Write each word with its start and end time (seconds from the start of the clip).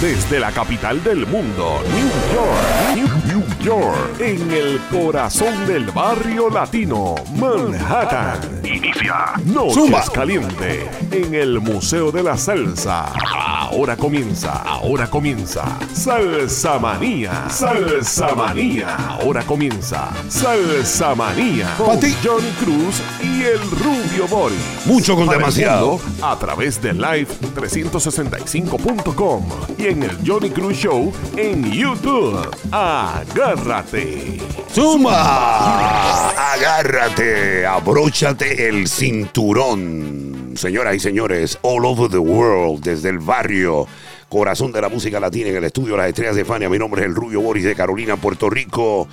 Desde 0.00 0.40
la 0.40 0.50
capital 0.50 1.02
del 1.04 1.26
mundo, 1.26 1.82
New 1.94 2.10
York, 2.34 3.26
New 3.26 3.44
York, 3.60 4.20
en 4.20 4.50
el 4.50 4.80
corazón 4.90 5.66
del 5.66 5.86
barrio 5.90 6.48
latino, 6.50 7.14
Manhattan. 7.36 8.57
Inicia 8.74 9.32
Noches 9.46 9.74
Zumba. 9.74 10.04
Caliente 10.12 10.86
en 11.10 11.34
el 11.34 11.58
Museo 11.60 12.12
de 12.12 12.22
la 12.22 12.36
Salsa. 12.36 13.06
Ahora 13.14 13.96
comienza, 13.96 14.62
ahora 14.62 15.08
comienza. 15.08 15.64
Salsa 15.92 16.78
Manía, 16.78 17.48
Salsa 17.48 18.34
Manía. 18.34 18.94
Ahora 19.20 19.42
comienza 19.44 20.10
Salsa 20.28 21.14
Manía. 21.14 21.74
Con. 21.78 21.98
Johnny 22.22 22.50
Cruz 22.62 23.00
y 23.22 23.42
el 23.42 23.60
Rubio 23.70 24.26
Boris. 24.28 24.58
Mucho 24.86 25.14
con 25.16 25.26
Para 25.26 25.38
demasiado. 25.38 25.98
mundo 25.98 26.26
a 26.26 26.38
través 26.38 26.80
de 26.82 26.92
live365.com 26.94 29.44
y 29.78 29.86
en 29.86 30.02
el 30.02 30.18
Johnny 30.26 30.50
Cruz 30.50 30.76
Show 30.76 31.10
en 31.36 31.70
YouTube. 31.70 32.38
Agárrate. 32.70 34.38
¡Zumba! 34.70 36.52
Agárrate, 36.52 37.64
abróchate 37.64 38.68
el 38.68 38.86
cinturón. 38.86 40.52
Señoras 40.56 40.94
y 40.94 41.00
señores, 41.00 41.58
all 41.62 41.86
over 41.86 42.10
the 42.10 42.18
world, 42.18 42.82
desde 42.82 43.08
el 43.08 43.18
barrio, 43.18 43.86
corazón 44.28 44.70
de 44.72 44.82
la 44.82 44.88
música 44.88 45.18
latina 45.18 45.48
en 45.48 45.56
el 45.56 45.64
estudio 45.64 45.96
Las 45.96 46.08
Estrellas 46.08 46.36
de 46.36 46.44
Fania. 46.44 46.68
Mi 46.68 46.78
nombre 46.78 47.00
es 47.00 47.06
el 47.06 47.14
Rubio 47.14 47.40
Boris 47.40 47.64
de 47.64 47.74
Carolina, 47.74 48.16
Puerto 48.16 48.50
Rico. 48.50 49.08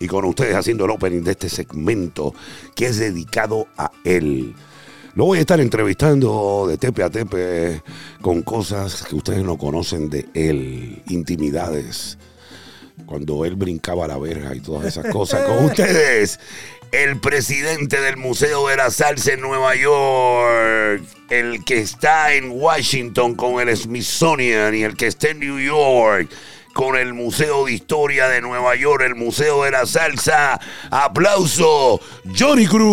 Y 0.00 0.06
con 0.08 0.24
ustedes 0.24 0.54
haciendo 0.54 0.84
el 0.84 0.90
opening 0.90 1.22
de 1.22 1.32
este 1.32 1.48
segmento 1.48 2.34
que 2.74 2.86
es 2.86 2.98
dedicado 2.98 3.68
a 3.76 3.90
él. 4.04 4.54
Lo 5.14 5.26
voy 5.26 5.38
a 5.38 5.40
estar 5.40 5.60
entrevistando 5.60 6.66
de 6.68 6.76
tepe 6.76 7.02
a 7.02 7.10
tepe 7.10 7.82
con 8.20 8.42
cosas 8.42 9.04
que 9.04 9.16
ustedes 9.16 9.42
no 9.42 9.58
conocen 9.58 10.10
de 10.10 10.28
él, 10.34 11.02
intimidades 11.08 12.18
cuando 13.08 13.44
él 13.46 13.56
brincaba 13.56 14.06
la 14.06 14.18
verja 14.18 14.54
y 14.54 14.60
todas 14.60 14.84
esas 14.84 15.10
cosas. 15.10 15.42
Con 15.46 15.64
ustedes, 15.64 16.38
el 16.92 17.18
presidente 17.18 18.02
del 18.02 18.18
Museo 18.18 18.68
de 18.68 18.76
la 18.76 18.90
Salsa 18.90 19.32
en 19.32 19.40
Nueva 19.40 19.74
York, 19.74 21.02
el 21.30 21.64
que 21.64 21.78
está 21.78 22.34
en 22.34 22.50
Washington 22.50 23.34
con 23.34 23.66
el 23.66 23.74
Smithsonian 23.74 24.74
y 24.74 24.82
el 24.82 24.94
que 24.94 25.06
está 25.06 25.30
en 25.30 25.40
New 25.40 25.58
York. 25.58 26.30
Con 26.74 26.96
el 26.96 27.14
Museo 27.14 27.64
de 27.64 27.72
Historia 27.72 28.28
de 28.28 28.42
Nueva 28.42 28.76
York, 28.76 29.02
el 29.02 29.16
Museo 29.16 29.64
de 29.64 29.70
la 29.70 29.86
Salsa. 29.86 30.60
¡Aplauso! 30.90 32.00
¡Johnny 32.38 32.66
Cruz! 32.66 32.84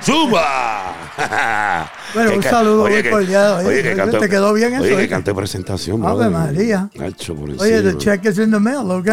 ¡Suba! 0.00 1.90
Bueno, 2.16 2.36
un 2.36 2.42
saludo 2.42 2.82
oye, 2.84 2.94
muy 2.94 3.02
que- 3.02 3.10
cordial. 3.10 3.56
Oye, 3.58 3.68
oye, 3.68 3.82
que 3.82 3.94
canto- 3.96 4.18
¿te 4.18 4.28
quedó 4.28 4.52
bien 4.52 4.72
eso, 4.74 4.82
Oye, 4.82 4.90
que 4.90 4.96
oye? 4.96 5.08
canté 5.08 5.34
presentación, 5.34 6.04
Ave. 6.04 6.28
María. 6.30 6.88
Nacho, 6.94 7.34
por 7.34 7.50
Oye, 7.50 7.82
the 7.82 7.96
check 7.98 8.24
is 8.24 8.38
in 8.38 8.50
the 8.50 8.58
mail, 8.58 8.90
¿ok? 8.90 9.08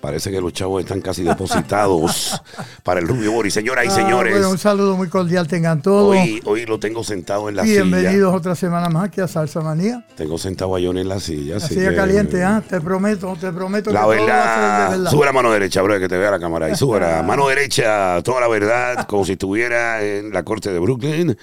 Parece 0.00 0.30
que 0.30 0.40
los 0.40 0.52
chavos 0.52 0.80
están 0.80 1.00
casi 1.00 1.24
depositados 1.24 2.40
para 2.84 3.00
el 3.00 3.08
Rubio 3.08 3.32
Boris. 3.32 3.52
Señoras 3.52 3.84
y 3.84 3.88
Ah, 3.88 3.90
señores, 3.90 4.32
bueno, 4.32 4.50
un 4.50 4.58
saludo 4.58 4.96
muy 4.96 5.08
cordial 5.08 5.48
tengan 5.48 5.82
todos. 5.82 6.16
hoy, 6.16 6.40
hoy 6.44 6.66
lo 6.66 6.78
tengo 6.78 7.02
sentado 7.02 7.48
en 7.48 7.56
la 7.56 7.64
Bienvenidos 7.64 8.32
otra 8.32 8.54
semana 8.54 8.88
más 8.88 9.06
aquí 9.08 9.20
a 9.20 9.26
Salsa 9.26 9.60
Manía. 9.60 9.94
silla. 10.06 10.16
Tengo 10.16 10.38
sentado 10.38 10.76
a 10.76 10.80
Johnny 10.80 11.00
en 11.00 11.08
la 11.08 11.18
silla. 11.18 11.54
La 11.54 11.60
silla 11.60 11.90
que- 11.90 11.96
caliente, 11.96 12.44
¿ah? 12.44 12.62
Te 12.66 12.80
prometo, 12.80 13.36
te 13.40 13.50
prometo 13.52 13.90
La 13.90 14.02
que 14.02 14.06
todo 14.06 14.08
va 14.08 14.14
a 14.14 14.16
ser 14.16 14.20
de 14.20 14.26
verdad, 14.32 14.90
verdad. 14.90 15.10
sube 15.10 15.26
la 15.26 15.32
mano 15.32 15.50
derecha, 15.52 15.82
bro, 15.82 15.98
que 15.98 16.08
te 16.08 16.16
vea 16.16 16.30
la 16.30 16.38
cámara 16.38 16.66
ahí. 16.66 16.76
Sube 16.76 17.00
la 17.00 17.22
mano 17.24 17.48
derecha, 17.48 18.22
toda 18.22 18.40
la 18.40 18.48
verdad, 18.48 19.04
como 19.08 19.24
si 19.24 19.32
estuviera 19.32 20.00
en 20.04 20.32
la 20.32 20.44
corte 20.44 20.72
de 20.72 20.78
Brooklyn, 20.78 21.36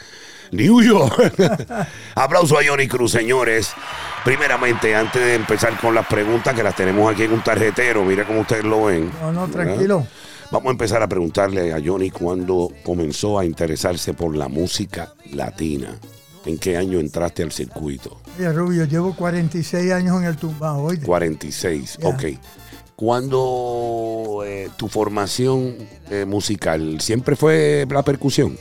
New 0.52 0.81
York. 0.81 0.94
Aplauso 2.15 2.57
a 2.57 2.61
Johnny 2.65 2.88
Cruz, 2.88 3.11
señores. 3.11 3.71
Primeramente, 4.23 4.95
antes 4.95 5.21
de 5.21 5.35
empezar 5.35 5.77
con 5.79 5.93
las 5.93 6.07
preguntas 6.07 6.53
que 6.53 6.63
las 6.63 6.75
tenemos 6.75 7.11
aquí 7.13 7.23
en 7.23 7.33
un 7.33 7.43
tarjetero, 7.43 8.03
mira 8.03 8.25
cómo 8.25 8.41
ustedes 8.41 8.63
lo 8.63 8.85
ven. 8.85 9.11
No, 9.21 9.31
no, 9.31 9.47
¿verdad? 9.47 9.53
tranquilo. 9.65 10.07
Vamos 10.52 10.67
a 10.67 10.71
empezar 10.71 11.02
a 11.03 11.08
preguntarle 11.08 11.73
a 11.73 11.81
Johnny 11.83 12.09
cuándo 12.11 12.70
comenzó 12.83 13.37
a 13.39 13.45
interesarse 13.45 14.14
por 14.14 14.36
la 14.36 14.47
música 14.47 15.14
latina. 15.33 15.97
¿En 16.45 16.59
qué 16.59 16.77
año 16.77 16.99
entraste 16.99 17.41
al 17.43 17.52
circuito? 17.52 18.20
Oye, 18.37 18.52
Rubio, 18.53 18.86
llevo 18.86 19.15
46 19.15 19.91
años 19.91 20.17
en 20.21 20.25
el 20.25 20.37
tumbao, 20.37 20.83
oye. 20.83 21.02
46, 21.02 21.97
Ya. 22.02 22.08
ok. 22.09 22.23
¿Cuándo 22.95 24.43
eh, 24.45 24.70
tu 24.77 24.87
formación 24.87 25.75
eh, 26.09 26.25
musical 26.25 27.02
siempre 27.02 27.36
fue 27.36 27.86
la 27.89 28.03
percusión? 28.03 28.58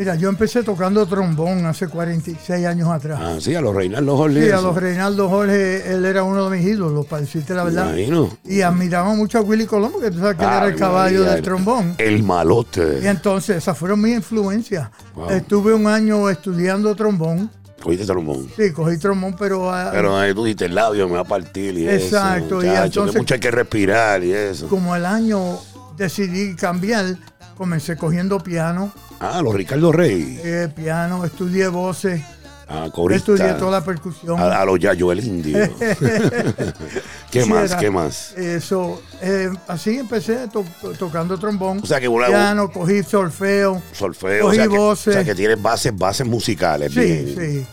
Mira, 0.00 0.14
yo 0.14 0.30
empecé 0.30 0.62
tocando 0.62 1.04
trombón 1.04 1.66
hace 1.66 1.86
46 1.86 2.64
años 2.64 2.88
atrás. 2.88 3.20
Ah, 3.22 3.36
sí, 3.38 3.54
a 3.54 3.60
los 3.60 3.74
Reinaldo 3.74 4.16
Jorge. 4.16 4.46
Sí, 4.46 4.50
a 4.50 4.58
los 4.62 4.74
Reinaldo 4.74 5.28
Jorge, 5.28 5.92
él 5.92 6.06
era 6.06 6.22
uno 6.22 6.48
de 6.48 6.56
mis 6.56 6.66
ídolos, 6.66 7.04
para 7.04 7.20
decirte 7.20 7.52
la 7.52 7.64
verdad. 7.64 7.88
Imagino. 7.88 8.30
Y 8.46 8.62
admiraba 8.62 9.12
mucho 9.14 9.36
a 9.36 9.40
Willy 9.42 9.66
Colón, 9.66 9.92
porque 9.92 10.10
tú 10.10 10.20
sabes 10.20 10.36
que 10.38 10.42
él 10.44 10.48
era 10.50 10.66
el 10.68 10.76
caballo 10.76 11.22
del 11.24 11.36
el- 11.36 11.42
trombón. 11.42 11.94
El 11.98 12.22
malote. 12.22 13.00
Y 13.02 13.06
entonces, 13.08 13.58
esas 13.58 13.76
fueron 13.76 14.00
mis 14.00 14.16
influencias. 14.16 14.88
Wow. 15.14 15.28
Estuve 15.32 15.74
un 15.74 15.86
año 15.86 16.30
estudiando 16.30 16.94
trombón. 16.94 17.50
Cogiste 17.82 18.06
trombón. 18.06 18.48
Sí, 18.56 18.72
cogí 18.72 18.96
trombón, 18.96 19.36
pero, 19.38 19.70
ah, 19.70 19.90
Pero 19.92 20.16
ahí 20.16 20.32
tú 20.32 20.44
dijiste 20.44 20.64
el 20.64 20.76
labio 20.76 21.08
me 21.08 21.16
va 21.16 21.20
a 21.20 21.24
partir 21.24 21.76
y 21.76 21.86
Exacto, 21.86 22.62
eso. 22.62 22.66
y 22.66 22.68
muchacho, 22.70 22.80
que 22.80 22.86
entonces- 22.86 23.16
mucho 23.20 23.34
hay 23.34 23.40
que 23.40 23.50
respirar 23.50 24.24
y 24.24 24.32
eso. 24.32 24.66
como 24.66 24.96
el 24.96 25.04
año 25.04 25.58
decidí 25.98 26.56
cambiar, 26.56 27.16
comencé 27.60 27.94
cogiendo 27.94 28.38
piano, 28.40 28.90
Ah, 29.18 29.42
los 29.42 29.52
Ricardo 29.54 29.92
Rey. 29.92 30.40
eh, 30.42 30.68
piano, 30.74 31.26
estudié 31.26 31.68
voces, 31.68 32.22
Ah, 32.66 32.88
corista. 32.90 33.32
estudié 33.34 33.52
toda 33.58 33.72
la 33.80 33.84
percusión. 33.84 34.40
A, 34.40 34.62
a 34.62 34.64
los 34.64 34.78
Yayo 34.80 35.12
el 35.12 35.22
Indio. 35.22 35.58
¿Qué 37.30 37.42
Sí, 37.44 37.50
más? 37.50 37.70
era- 37.72 37.78
¿Qué 37.78 37.90
más? 37.90 38.32
Eso, 38.32 39.02
eh, 39.20 39.50
así 39.68 39.98
empecé 39.98 40.48
to- 40.48 40.64
to- 40.80 40.92
tocando 40.92 41.36
trombón, 41.38 41.80
O 41.82 41.86
sea 41.86 42.00
que 42.00 42.08
una- 42.08 42.28
piano, 42.28 42.70
cogí 42.70 43.02
solfeo. 43.02 43.82
Solfeo. 43.92 44.46
O 44.46 44.48
Cogí 44.48 44.56
que, 44.56 44.66
o 44.68 44.70
voces. 44.70 45.12
sea 45.12 45.24
que 45.24 45.34
tienes 45.34 45.60
bases, 45.60 45.94
bases 45.94 46.26
musicales. 46.26 46.94
Sí, 46.94 47.00
bien. 47.00 47.34
sí. 47.38 47.66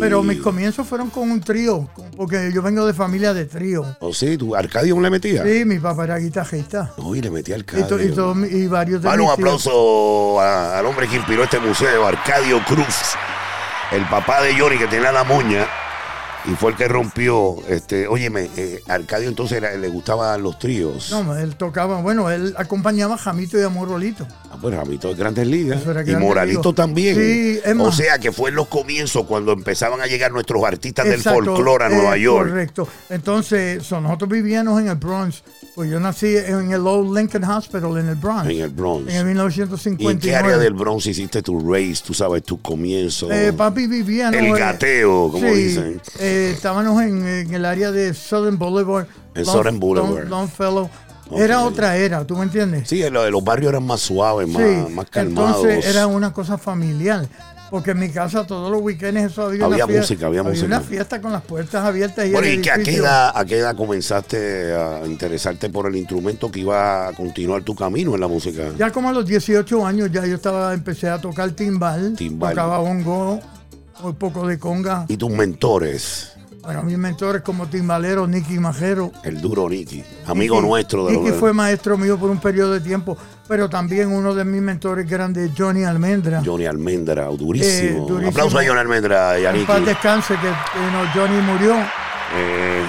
Pero 0.00 0.22
mis 0.22 0.40
comienzos 0.40 0.86
fueron 0.86 1.10
con 1.10 1.30
un 1.30 1.40
trío, 1.40 1.88
porque 2.16 2.50
yo 2.52 2.62
vengo 2.62 2.86
de 2.86 2.94
familia 2.94 3.32
de 3.34 3.44
trío. 3.46 3.96
¿O 4.00 4.12
sí? 4.12 4.36
¿Tú, 4.36 4.54
Arcadio 4.56 4.98
le 5.00 5.10
metía? 5.10 5.42
Sí, 5.44 5.64
mi 5.64 5.78
papá 5.78 6.04
era 6.04 6.18
guitarrista. 6.18 6.92
Uy, 6.96 7.20
le 7.20 7.30
metía 7.30 7.54
al 7.56 7.62
Y, 7.62 7.64
to- 7.64 7.94
Arcadio. 7.96 8.46
y, 8.46 8.66
varios 8.68 9.02
de 9.02 9.08
Vale, 9.08 9.22
un 9.22 9.30
aplauso 9.30 10.40
a- 10.40 10.78
al 10.78 10.86
hombre 10.86 11.08
que 11.08 11.16
inspiró 11.16 11.44
este 11.44 11.58
museo, 11.60 12.06
Arcadio 12.06 12.62
Cruz, 12.66 13.14
el 13.92 14.04
papá 14.06 14.42
de 14.42 14.54
Johnny 14.58 14.78
que 14.78 14.86
tenía 14.86 15.12
la 15.12 15.24
moña 15.24 15.66
y 16.46 16.50
fue 16.56 16.72
el 16.72 16.76
que 16.76 16.88
rompió. 16.88 17.56
Este, 17.68 18.06
óyeme, 18.06 18.48
eh, 18.56 18.82
Arcadio 18.88 19.28
entonces 19.28 19.58
era- 19.58 19.76
le 19.76 19.88
gustaban 19.88 20.42
los 20.42 20.58
tríos. 20.58 21.10
No, 21.10 21.36
él 21.36 21.56
tocaba, 21.56 22.00
bueno, 22.00 22.30
él 22.30 22.54
acompañaba 22.56 23.14
a 23.14 23.18
Jamito 23.18 23.58
y 23.58 23.62
a 23.62 23.68
Morolito. 23.68 24.26
Ah, 24.50 24.58
pues 24.60 24.74
Ramito 24.74 25.08
de 25.08 25.14
Grandes 25.14 25.46
Ligas. 25.46 25.80
Eso 25.80 25.90
era 25.92 26.02
y 26.08 26.14
Moralito 26.16 26.72
también. 26.74 27.14
Sí, 27.16 27.60
es 27.64 27.72
o 27.72 27.76
más. 27.76 27.96
sea 27.96 28.18
que 28.18 28.32
fue 28.32 28.50
en 28.50 28.56
los 28.56 28.68
comienzos 28.68 29.24
cuando 29.26 29.52
empezaban 29.52 30.00
a 30.00 30.06
llegar 30.06 30.32
nuestros 30.32 30.62
artistas 30.64 31.06
del 31.06 31.22
folclore 31.22 31.84
a 31.84 31.88
eh, 31.88 31.94
Nueva 31.94 32.16
York. 32.16 32.48
Correcto. 32.48 32.88
Entonces, 33.08 33.82
so, 33.84 34.00
nosotros 34.00 34.28
vivíamos 34.30 34.80
en 34.80 34.88
el 34.88 34.96
Bronx. 34.96 35.42
Pues 35.74 35.90
yo 35.90 35.98
nací 36.00 36.36
en 36.36 36.70
el 36.72 36.86
Old 36.86 37.16
Lincoln 37.16 37.44
Hospital 37.44 37.96
en 37.96 38.08
el 38.08 38.14
Bronx. 38.16 38.44
En 38.50 38.60
el 38.60 38.68
Bronx. 38.68 39.08
En 39.10 39.16
el 39.16 39.22
¿Y 39.22 39.24
1959. 39.28 40.12
en 40.12 40.18
qué 40.20 40.34
área 40.36 40.58
del 40.58 40.74
Bronx 40.74 41.06
hiciste 41.06 41.40
tu 41.40 41.60
race, 41.72 42.02
tú 42.04 42.12
sabes, 42.12 42.42
tu 42.42 42.60
comienzo? 42.60 43.30
Eh, 43.32 43.52
papi 43.54 43.86
vivía 43.86 44.30
¿no? 44.30 44.38
El 44.38 44.46
Eh, 44.46 44.52
gateo, 44.58 45.30
como 45.32 45.48
sí, 45.48 45.54
dicen. 45.54 46.00
eh, 46.18 46.31
estábamos 46.32 47.02
en, 47.02 47.26
en 47.26 47.54
el 47.54 47.64
área 47.64 47.90
de 47.92 48.14
Southern 48.14 48.58
Boulevard. 48.58 49.06
En 49.34 49.44
Long- 49.44 49.52
Southern 49.52 49.80
Boulevard. 49.80 50.24
Long- 50.24 50.28
Longfellow. 50.28 50.90
Era 51.34 51.62
otra 51.64 51.96
era, 51.96 52.26
¿tú 52.26 52.36
me 52.36 52.42
entiendes? 52.44 52.88
Sí, 52.88 53.02
lo 53.08 53.22
de 53.22 53.30
los 53.30 53.42
barrios 53.42 53.70
eran 53.70 53.84
más 53.86 54.00
suaves, 54.02 54.46
más, 54.48 54.62
Sí, 54.62 54.92
más 54.92 55.08
calmados. 55.08 55.64
entonces 55.64 55.86
era 55.94 56.06
una 56.06 56.32
cosa 56.32 56.58
familiar. 56.58 57.26
Porque 57.70 57.92
en 57.92 58.00
mi 58.00 58.10
casa 58.10 58.46
todos 58.46 58.70
los 58.70 58.82
weekends 58.82 59.32
eso 59.32 59.46
había, 59.46 59.64
Había 59.64 59.76
una 59.76 59.86
fiesta, 59.86 60.00
música, 60.02 60.26
había 60.26 60.42
música. 60.42 60.66
una 60.66 60.80
fiesta 60.82 61.22
con 61.22 61.32
las 61.32 61.40
puertas 61.40 61.82
abiertas 61.82 62.26
y 62.26 62.30
Bueno, 62.32 62.46
el 62.46 62.58
¿y 62.58 62.60
que 62.60 62.70
a 62.70 62.76
qué, 62.76 62.96
edad, 62.96 63.32
a 63.34 63.44
qué 63.46 63.56
edad 63.60 63.74
comenzaste 63.74 64.74
a 64.74 65.06
interesarte 65.06 65.70
por 65.70 65.86
el 65.86 65.96
instrumento 65.96 66.50
que 66.50 66.60
iba 66.60 67.08
a 67.08 67.12
continuar 67.14 67.62
tu 67.62 67.74
camino 67.74 68.14
en 68.14 68.20
la 68.20 68.28
música? 68.28 68.64
Ya 68.76 68.90
como 68.90 69.08
a 69.08 69.12
los 69.12 69.24
18 69.24 69.86
años 69.86 70.10
ya 70.12 70.26
yo 70.26 70.34
estaba 70.34 70.74
empecé 70.74 71.08
a 71.08 71.18
tocar 71.18 71.50
timbal, 71.52 72.14
Timbal. 72.14 72.50
tocaba 72.50 72.76
bongo, 72.76 73.40
un 74.02 74.14
poco 74.14 74.46
de 74.46 74.58
conga. 74.58 75.04
¿Y 75.08 75.16
tus 75.16 75.30
mentores? 75.30 76.28
Bueno, 76.62 76.84
mis 76.84 76.96
mentores 76.96 77.42
como 77.42 77.66
timbalero, 77.66 78.26
Nicky 78.28 78.58
Majero. 78.60 79.10
El 79.24 79.40
duro 79.40 79.68
Nicky, 79.68 80.04
amigo 80.26 80.56
Nicky- 80.60 80.68
nuestro 80.68 81.06
de 81.06 81.12
Nicky 81.14 81.30
los 81.30 81.38
fue 81.38 81.52
maestro 81.52 81.98
mío 81.98 82.16
por 82.16 82.30
un 82.30 82.38
periodo 82.38 82.72
de 82.74 82.80
tiempo, 82.80 83.16
pero 83.48 83.68
también 83.68 84.12
uno 84.12 84.32
de 84.32 84.44
mis 84.44 84.62
mentores 84.62 85.08
grandes, 85.08 85.50
Johnny 85.58 85.82
Almendra. 85.82 86.40
Johnny 86.44 86.66
Almendra, 86.66 87.24
durísimo. 87.26 88.04
Eh, 88.04 88.08
durísimo. 88.08 88.28
Aplauso 88.30 88.58
a 88.60 88.64
Johnny 88.64 88.78
Almendra 88.78 89.40
y 89.40 89.44
a 89.46 89.52
Nicky. 89.52 89.64
paz 89.66 89.84
descanse, 89.84 90.34
que 90.36 90.48
eh, 90.48 90.52
no, 90.92 91.04
Johnny 91.12 91.42
murió. 91.42 91.74
Eh, 92.36 92.84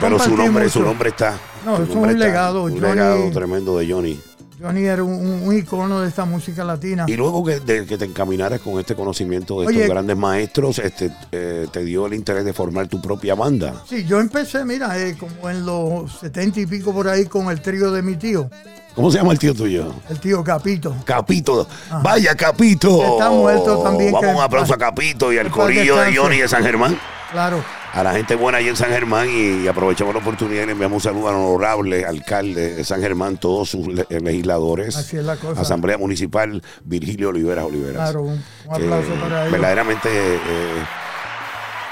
pero 0.00 0.18
su 0.18 0.34
nombre, 0.34 0.70
su 0.70 0.80
nombre 0.82 1.10
está. 1.10 1.38
No, 1.66 1.82
es 1.82 1.88
un 1.90 2.08
está. 2.08 2.12
legado, 2.26 2.62
Un 2.64 2.70
Johnny- 2.72 2.80
legado 2.94 3.30
tremendo 3.32 3.76
de 3.78 3.92
Johnny. 3.92 4.20
Johnny 4.64 4.84
era 4.86 5.04
un, 5.04 5.54
icono 5.54 6.00
de 6.00 6.08
esta 6.08 6.24
música 6.24 6.64
latina. 6.64 7.04
Y 7.06 7.16
luego 7.16 7.44
que, 7.44 7.60
de 7.60 7.84
que 7.84 7.98
te 7.98 8.06
encaminaras 8.06 8.60
con 8.60 8.80
este 8.80 8.94
conocimiento 8.94 9.60
de 9.60 9.66
Oye. 9.66 9.80
estos 9.82 9.90
grandes 9.94 10.16
maestros, 10.16 10.78
este, 10.78 11.10
eh, 11.32 11.66
te 11.70 11.84
dio 11.84 12.06
el 12.06 12.14
interés 12.14 12.46
de 12.46 12.54
formar 12.54 12.88
tu 12.88 13.00
propia 13.00 13.34
banda. 13.34 13.82
Sí, 13.86 14.04
yo 14.04 14.20
empecé, 14.20 14.64
mira, 14.64 14.98
eh, 14.98 15.16
como 15.18 15.50
en 15.50 15.66
los 15.66 16.18
setenta 16.18 16.60
y 16.60 16.66
pico 16.66 16.94
por 16.94 17.08
ahí 17.08 17.26
con 17.26 17.50
el 17.50 17.60
trío 17.60 17.92
de 17.92 18.00
mi 18.02 18.16
tío, 18.16 18.48
¿Cómo 18.94 19.10
se 19.10 19.18
llama 19.18 19.32
el 19.32 19.38
tío 19.40 19.52
tuyo? 19.54 19.92
el 20.08 20.20
tío 20.20 20.42
Capito. 20.44 20.94
Capito. 21.04 21.66
Vaya, 22.02 22.34
Capito. 22.36 23.02
Está 23.02 23.28
muerto 23.28 23.82
también, 23.82 24.12
Vamos, 24.12 24.30
que- 24.30 24.36
un 24.36 24.40
aplauso 24.42 24.72
a 24.72 24.78
Capito 24.78 25.32
y 25.32 25.38
al 25.38 25.50
corillo 25.50 25.96
de. 25.96 26.16
Johnny 26.16 26.38
de 26.38 26.48
San 26.48 26.62
Germán. 26.62 26.96
Claro, 27.32 27.62
A 27.94 28.02
la 28.02 28.12
gente 28.12 28.34
buena 28.34 28.58
ahí 28.58 28.66
en 28.68 28.74
San 28.74 28.90
Germán 28.90 29.28
y 29.30 29.68
aprovechamos 29.68 30.12
la 30.12 30.20
oportunidad 30.20 30.64
y 30.64 30.66
le 30.66 30.72
enviamos 30.72 30.96
un 30.96 31.00
saludo 31.00 31.28
al 31.28 31.36
honorable 31.36 32.04
alcalde 32.04 32.74
de 32.74 32.84
San 32.84 33.00
Germán, 33.00 33.36
todos 33.36 33.70
sus 33.70 33.86
le- 33.86 34.04
eh, 34.10 34.18
legisladores. 34.20 34.96
Así 34.96 35.16
es 35.16 35.24
la 35.24 35.36
cosa. 35.36 35.60
Asamblea 35.60 35.96
Municipal, 35.96 36.60
Virgilio 36.84 37.28
Oliveras 37.28 37.64
Oliveras. 37.66 37.94
claro, 38.10 38.22
un, 38.22 38.32
un 38.32 38.74
aplauso 38.74 39.12
Eh, 39.14 39.18
para 39.20 39.40
ellos. 39.42 39.52
Verdaderamente, 39.52 40.08
eh, 40.10 40.38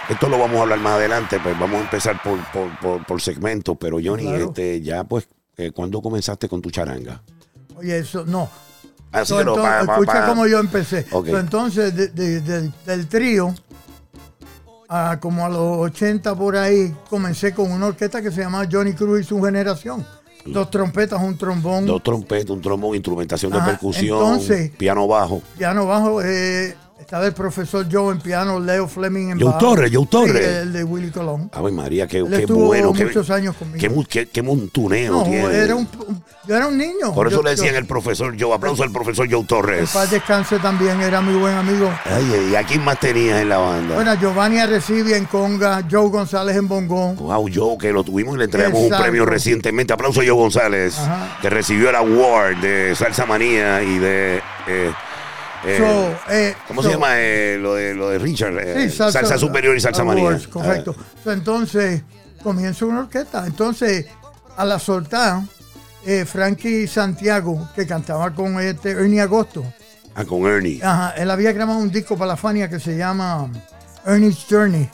esto 0.09 0.29
lo 0.29 0.39
vamos 0.41 0.59
a 0.59 0.63
hablar 0.63 0.81
más 0.81 0.95
adelante, 0.95 1.39
pues 1.41 1.57
vamos 1.57 1.79
a 1.79 1.85
empezar 1.85 2.21
por, 2.21 2.37
por, 2.53 2.77
por, 2.81 3.07
por 3.07 3.21
segmentos, 3.23 3.77
pero 3.79 3.99
Johnny, 4.03 4.25
Claro. 4.25 4.47
este, 4.47 4.81
ya 4.83 5.05
pues, 5.05 5.29
eh, 5.57 5.71
¿cuándo 5.71 6.03
comenzaste 6.03 6.49
con 6.49 6.61
tu 6.61 6.73
charanga? 6.73 7.23
Oye, 7.77 7.99
eso, 7.99 8.25
no. 8.27 8.51
Así 9.13 9.37
que 9.37 9.45
no, 9.45 9.55
entonces, 9.55 9.73
pa- 9.73 9.87
pa- 9.87 9.93
escucha 9.93 10.13
pa- 10.15 10.27
cómo 10.27 10.47
yo 10.49 10.59
empecé. 10.59 11.07
Entonces, 11.27 11.95
de- 11.95 12.09
de- 12.09 12.41
del- 12.41 12.73
del 12.87 13.07
trío, 13.07 13.55
a 14.95 15.19
como 15.21 15.45
a 15.47 15.49
los 15.49 15.79
80 15.79 16.35
por 16.35 16.57
ahí, 16.57 16.95
comencé 17.09 17.55
con 17.55 17.71
una 17.73 17.87
orquesta 17.87 18.21
que 18.21 18.31
se 18.31 18.43
llamaba 18.43 18.67
Johnny 18.71 18.93
Cruz 18.93 19.21
y 19.21 19.25
su 19.25 19.41
generación. 19.43 20.05
Dos 20.45 20.71
trompetas, 20.71 21.21
un 21.23 21.39
trombón, 21.39 21.87
Dos 21.87 22.03
trompetas, 22.03 22.51
un 22.51 22.61
trombón, 22.61 22.95
instrumentación 22.97 23.53
de 23.53 23.59
Ajá, 23.59 23.67
percusión, 23.71 24.19
entonces- 24.19 24.71
piano 24.77 25.07
bajo. 25.07 25.41
piano 25.57 25.87
bajo. 25.87 26.21
eh, 26.21 26.75
estaba 27.01 27.27
el 27.27 27.33
profesor 27.35 27.87
Joe 27.91 28.13
en 28.13 28.21
piano, 28.21 28.61
Leo 28.61 28.87
Fleming 28.87 29.31
en 29.33 29.41
Joe. 29.41 29.55
Torres, 29.59 29.91
Joe 29.93 30.03
Sí, 30.05 30.09
Torres. 30.09 30.47
el 30.63 30.73
de 30.73 30.85
Willy 30.85 31.11
Colón. 31.11 31.51
Ave 31.53 31.73
María, 31.73 32.07
qué, 32.07 32.25
qué 32.25 32.47
bueno. 32.47 32.93
Qué, 32.93 33.05
muchos 33.07 33.29
años 33.31 33.57
conmigo. 33.57 34.05
qué, 34.05 34.07
qué- 34.09 34.29
qué 34.31 34.41
montuneo 34.43 35.13
No, 35.15 35.25
tiene. 35.25 35.53
era 35.57 35.75
un, 35.75 35.89
un- 36.07 36.23
yo 36.47 36.57
era 36.57 36.67
un 36.69 36.79
niño. 36.79 37.13
Por 37.15 37.27
eso 37.27 37.39
Yo- 37.39 37.43
le 37.43 37.51
decían 37.51 37.73
yo- 37.73 37.79
el 37.79 37.87
profesor 37.87 38.35
Joe. 38.39 38.55
Aplauso 38.55 38.83
al 38.85 38.93
profesor 38.93 39.27
Joe 39.31 39.45
Torres. 39.45 39.91
paz 39.93 40.11
descanse 40.11 40.59
también, 40.61 41.01
era 41.01 41.21
mi 41.21 41.37
buen 41.39 41.55
amigo. 41.55 41.91
Ay, 42.05 42.51
¿y 42.53 42.55
a 42.55 42.63
quién 42.65 42.85
más 42.85 42.99
tenías 43.01 43.41
en 43.43 43.49
la 43.49 43.59
banda? 43.59 43.95
Bueno, 43.97 44.15
Giovanni 44.15 44.59
Arrecibi 44.59 45.13
en 45.15 45.25
conga, 45.25 45.83
Joe 45.91 46.09
González 46.09 46.57
en 46.57 46.69
bongón. 46.69 47.17
Wow, 47.17 47.49
Joe, 47.53 47.79
que 47.79 47.93
lo 47.93 48.05
tuvimos 48.05 48.37
y 48.37 48.39
le 48.39 48.45
entregamos 48.45 48.81
un 48.81 48.91
premio 48.91 49.27
recientemente. 49.27 49.93
Aplauso 49.93 50.21
a 50.21 50.25
Joe 50.25 50.33
González, 50.35 50.97
Ajá. 50.99 51.39
que 51.43 51.51
recibió 51.51 51.91
el 51.91 51.97
award 51.97 52.57
de 52.59 52.95
Salsa 52.95 53.27
Manía 53.27 53.83
y 53.83 53.99
de. 53.99 54.41
eh, 54.69 54.93
eh, 55.65 55.79
So, 55.79 56.33
eh, 56.33 56.55
¿Cómo 56.69 56.83
so- 56.83 56.89
se 56.89 56.95
llama 56.95 57.09
eh, 57.21 57.59
lo, 57.61 57.75
de, 57.75 57.95
lo 57.95 58.11
de 58.11 58.19
Richard? 58.19 58.55
Sí, 58.83 58.91
salsa, 58.91 59.39
Superior 59.39 59.77
y 59.77 59.81
Salsa. 59.81 60.03
Awards, 60.03 60.49
correcto. 60.49 60.95
So, 61.23 61.33
entonces, 61.33 62.03
comienzo 62.43 62.87
una 62.87 63.01
orquesta. 63.01 63.47
Entonces, 63.47 64.07
a 64.57 64.65
la 64.65 64.79
soltar, 64.79 65.43
eh, 66.05 66.25
Frankie 66.25 66.87
Santiago, 66.87 67.69
que 67.75 67.87
cantaba 67.87 68.35
con 68.35 68.61
este 68.61 68.91
Ernie 68.91 69.21
Agosto, 69.21 69.65
Ah, 70.15 70.25
con 70.25 70.45
Ernie. 70.47 70.81
ajá, 70.83 71.15
él 71.17 71.31
había 71.31 71.53
grabado 71.53 71.79
un 71.79 71.91
disco 71.91 72.17
para 72.19 72.29
la 72.33 72.37
Fania 72.37 72.69
que 72.69 72.79
se 72.81 72.97
llama 72.97 73.51
Ernie's 74.05 74.45
Journey. 74.51 74.89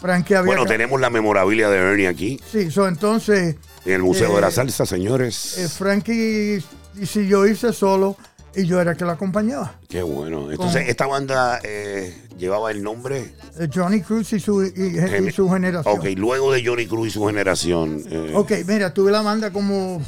Frankie 0.00 0.34
había. 0.34 0.46
Bueno, 0.46 0.66
tenemos 0.66 1.00
la 1.00 1.08
memorabilia 1.08 1.68
de 1.70 1.76
Ernie 1.78 2.08
aquí, 2.08 2.40
Sí, 2.50 2.70
so, 2.70 2.88
entonces, 2.88 3.56
en 3.84 3.92
el 3.92 4.02
Museo 4.02 4.34
de 4.34 4.40
la 4.40 4.50
Salsa, 4.50 4.84
señores. 4.86 5.72
Frankie 5.78 6.62
decidió 6.94 7.46
irse 7.46 7.72
solo 7.72 8.16
y 8.56 8.66
yo 8.66 8.80
era 8.80 8.92
el 8.92 8.96
que 8.96 9.04
lo 9.04 9.10
acompañaba. 9.12 9.74
Qué 9.88 10.02
bueno. 10.02 10.50
Entonces, 10.50 10.82
con- 10.82 10.90
esta 10.90 11.06
banda 11.06 11.60
eh, 11.62 12.14
llevaba 12.38 12.70
el 12.70 12.82
nombre. 12.82 13.34
Eh, 13.58 13.68
Johnny 13.72 14.00
Cruz 14.00 14.32
y 14.32 14.40
su, 14.40 14.62
y- 14.64 15.26
y 15.28 15.30
su 15.32 15.48
generación. 15.50 15.98
Ok, 15.98 16.04
luego 16.16 16.52
de 16.52 16.64
Johnny 16.64 16.86
Cruz 16.86 17.08
y 17.08 17.10
su 17.10 17.24
generación. 17.26 18.02
eh, 18.10 18.32
Ok, 18.34 18.52
mira, 18.66 18.92
tuve 18.94 19.10
la 19.12 19.22
banda 19.22 19.52
como 19.52 20.00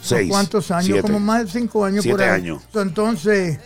seis. 0.00 0.28
¿Cuántos 0.30 0.70
años? 0.70 0.86
siete. 0.86 1.02
Como 1.02 1.20
más 1.20 1.44
de 1.46 1.50
cinco 1.60 1.84
años 1.84 2.04
por 2.04 2.16
Siete 2.18 2.24
ahí. 2.30 2.40
años. 2.40 2.62
Entonces, 2.74 3.58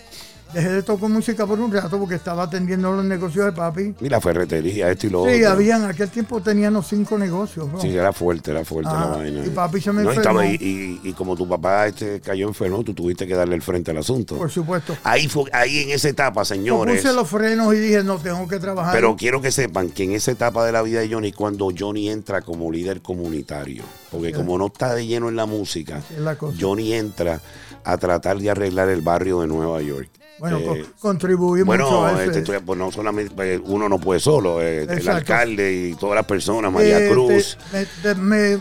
dejé 0.56 0.70
de 0.70 0.82
tocar 0.82 1.08
música 1.10 1.46
por 1.46 1.60
un 1.60 1.70
rato 1.72 1.98
porque 1.98 2.14
estaba 2.16 2.44
atendiendo 2.44 2.90
los 2.92 3.04
negocios 3.04 3.44
de 3.46 3.52
papi. 3.52 3.94
Y 4.00 4.08
la 4.08 4.20
ferretería, 4.20 4.90
esto 4.90 5.06
y 5.06 5.10
lo 5.10 5.24
Sí, 5.26 5.34
otro. 5.40 5.50
habían, 5.50 5.84
aquel 5.84 6.08
tiempo 6.10 6.40
teníamos 6.40 6.86
cinco 6.88 7.18
negocios. 7.18 7.70
bro. 7.70 7.80
Sí, 7.80 7.94
era 7.96 8.12
fuerte, 8.12 8.50
era 8.50 8.64
fuerte 8.64 8.90
la 8.92 9.06
vaina. 9.06 9.44
y 9.46 9.50
papi 9.50 9.80
se 9.80 9.92
me 9.92 10.02
no, 10.02 10.12
enfermó. 10.12 10.42
y, 10.42 10.56
y- 10.60 11.00
y 11.08 11.12
como 11.12 11.36
tu 11.36 11.48
papá 11.48 11.86
este, 11.86 12.20
cayó 12.20 12.48
enfermo, 12.48 12.82
tú 12.82 12.94
tuviste 12.94 13.26
que 13.26 13.34
darle 13.34 13.54
el 13.54 13.62
frente 13.62 13.90
al 13.90 13.98
asunto. 13.98 14.36
Por 14.36 14.50
supuesto. 14.50 14.96
Ahí 15.04 15.28
fue, 15.28 15.44
ahí 15.52 15.80
en 15.80 15.90
esa 15.90 16.08
etapa, 16.08 16.40
Yo 16.40 16.44
señores. 16.46 17.00
puse 17.02 17.14
los 17.14 17.28
frenos 17.28 17.74
y 17.74 17.78
dije, 17.78 18.02
no, 18.02 18.18
tengo 18.18 18.48
que 18.48 18.58
trabajar. 18.58 18.94
Pero 18.94 19.14
quiero 19.16 19.40
que 19.40 19.50
sepan 19.50 19.90
que 19.90 20.04
en 20.04 20.12
esa 20.12 20.30
etapa 20.30 20.64
de 20.64 20.72
la 20.72 20.82
vida 20.82 21.00
de 21.00 21.08
Johnny, 21.12 21.32
cuando 21.32 21.68
Johnny 21.76 22.08
entra 22.08 22.40
como 22.42 22.72
líder 22.72 23.02
comunitario, 23.02 23.84
porque 24.10 24.32
como 24.32 24.56
no 24.58 24.66
está 24.66 24.94
de 24.94 25.06
lleno 25.06 25.28
en 25.28 25.36
la 25.36 25.46
música, 25.46 26.02
la. 26.18 26.36
Johnny 26.58 26.92
entra 26.94 27.40
a 27.84 27.96
tratar 27.98 28.38
de 28.38 28.50
arreglar 28.50 28.88
el 28.88 29.00
barrio 29.02 29.40
de 29.42 29.46
Nueva 29.46 29.80
York. 29.82 30.08
Bueno, 30.38 30.58
Eh, 30.58 30.64
co- 30.66 31.00
contribuí 31.00 31.64
mucho 31.64 31.66
bueno, 31.66 32.04
a 32.06 32.22
eso. 32.22 32.30
este, 32.30 32.42
tú- 32.42 32.52
pues 32.64 32.78
no 32.78 32.90
solamente 32.92 33.34
pues, 33.34 33.60
uno 33.64 33.88
no 33.88 33.98
puede 33.98 34.20
solo, 34.20 34.60
eh, 34.62 34.82
el 34.88 35.08
alcalde 35.08 35.72
y 35.90 35.94
todas 35.94 36.16
las 36.16 36.26
personas, 36.26 36.70
María 36.72 36.98
Eh, 37.04 37.10
Cruz, 37.10 37.56
te- 37.70 37.78
me- 37.78 37.86
te- 38.02 38.14
me- 38.14 38.56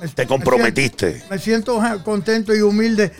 me- 0.00 0.08
te 0.14 0.26
comprometiste. 0.26 1.22
Me 1.30 1.38
siento 1.38 1.80
contento 2.04 2.54
y 2.54 2.60
humilde 2.60 3.12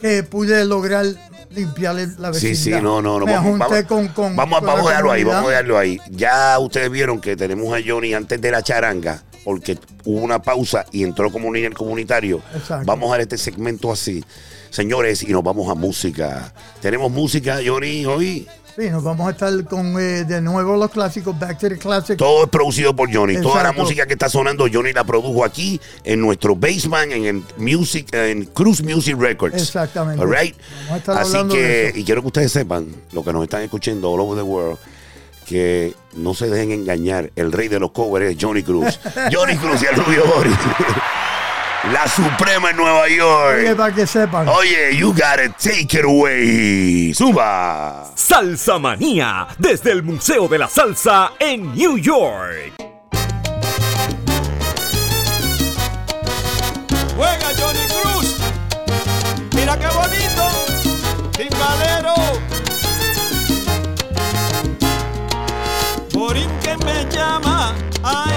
que 0.00 0.22
pude 0.22 0.64
lograr 0.64 1.06
limpiarle 1.50 2.08
la 2.18 2.30
vecindad. 2.30 2.54
Sí, 2.56 2.56
sí, 2.56 2.70
no, 2.70 3.00
no, 3.00 3.18
no. 3.20 3.26
Me 3.26 3.32
Vamos, 3.32 3.58
vamos, 3.58 3.82
con, 3.84 4.08
con- 4.08 4.34
vamos, 4.34 4.58
con 4.58 4.66
vamos 4.66 4.86
a 4.86 4.90
dejarlo 4.90 5.12
ahí, 5.12 5.24
vamos 5.24 5.46
a 5.46 5.50
dejarlo 5.50 5.78
ahí. 5.78 6.00
Ya 6.10 6.58
ustedes 6.58 6.90
vieron 6.90 7.20
que 7.20 7.36
tenemos 7.36 7.72
a 7.72 7.80
Johnny 7.86 8.12
antes 8.14 8.40
de 8.40 8.50
la 8.50 8.62
charanga, 8.62 9.22
porque 9.44 9.78
hubo 10.04 10.20
una 10.20 10.42
pausa 10.42 10.84
y 10.90 11.04
entró 11.04 11.30
como 11.30 11.52
líder 11.52 11.74
comunitario. 11.74 12.42
Exacto. 12.54 12.84
Vamos 12.86 13.08
a 13.08 13.12
dar 13.12 13.20
este 13.20 13.38
segmento 13.38 13.92
así. 13.92 14.24
Señores, 14.74 15.22
y 15.22 15.28
nos 15.28 15.44
vamos 15.44 15.70
a 15.70 15.76
música. 15.76 16.52
Tenemos 16.80 17.08
música, 17.08 17.60
Johnny, 17.64 18.04
hoy. 18.06 18.44
Sí, 18.76 18.90
nos 18.90 19.04
vamos 19.04 19.28
a 19.28 19.30
estar 19.30 19.64
con 19.66 19.96
eh, 20.00 20.24
de 20.24 20.40
nuevo 20.40 20.76
los 20.76 20.90
clásicos, 20.90 21.38
Back 21.38 21.60
to 21.60 21.68
the 21.68 21.78
Classics. 21.78 22.16
Todo 22.16 22.42
es 22.42 22.50
producido 22.50 22.96
por 22.96 23.08
Johnny. 23.08 23.34
Toda 23.40 23.62
la 23.62 23.68
Exacto. 23.68 23.82
música 23.82 24.06
que 24.06 24.14
está 24.14 24.28
sonando, 24.28 24.66
Johnny 24.72 24.92
la 24.92 25.04
produjo 25.04 25.44
aquí 25.44 25.80
en 26.02 26.20
nuestro 26.20 26.56
basement, 26.56 27.12
en 27.12 27.24
el 27.24 27.44
Music, 27.56 28.08
en 28.12 28.46
Cruz 28.46 28.82
Music 28.82 29.16
Records. 29.16 29.62
Exactamente. 29.62 30.20
All 30.20 30.36
right? 30.36 30.56
Así 31.06 31.38
que, 31.52 31.92
y 31.94 32.02
quiero 32.02 32.22
que 32.22 32.26
ustedes 32.26 32.50
sepan, 32.50 32.88
lo 33.12 33.22
que 33.22 33.32
nos 33.32 33.44
están 33.44 33.62
escuchando 33.62 34.10
all 34.10 34.22
over 34.22 34.36
the 34.36 34.42
world, 34.42 34.78
que 35.46 35.94
no 36.16 36.34
se 36.34 36.50
dejen 36.50 36.72
engañar. 36.72 37.30
El 37.36 37.52
rey 37.52 37.68
de 37.68 37.78
los 37.78 37.92
covers 37.92 38.28
es 38.28 38.36
Johnny 38.40 38.64
Cruz. 38.64 38.98
Johnny 39.32 39.56
Cruz 39.56 39.82
y 39.84 39.86
el 39.86 40.04
Rubio 40.04 40.24
Boris. 40.34 40.56
La 41.92 42.08
Suprema 42.08 42.70
en 42.70 42.76
Nueva 42.76 43.02
Oye, 43.02 43.16
York. 43.16 43.76
para 43.76 43.94
que 43.94 44.06
sepan. 44.06 44.48
Oye, 44.48 44.96
you 44.96 45.12
gotta 45.12 45.48
take 45.58 45.98
it 45.98 46.04
away. 46.04 47.12
Suba. 47.14 48.10
Salsa 48.14 48.78
Manía, 48.78 49.46
desde 49.58 49.92
el 49.92 50.02
Museo 50.02 50.48
de 50.48 50.58
la 50.58 50.68
Salsa 50.68 51.32
en 51.38 51.74
New 51.74 51.98
York. 51.98 52.72
Juega 57.16 57.48
Johnny 57.58 57.86
Cruz. 57.88 58.36
Mira 59.54 59.78
qué 59.78 59.86
bonito. 59.86 61.30
Timbalero. 61.32 62.14
Borinquen 66.12 66.78
me 66.84 67.06
llama. 67.10 67.74
Ay, 68.02 68.33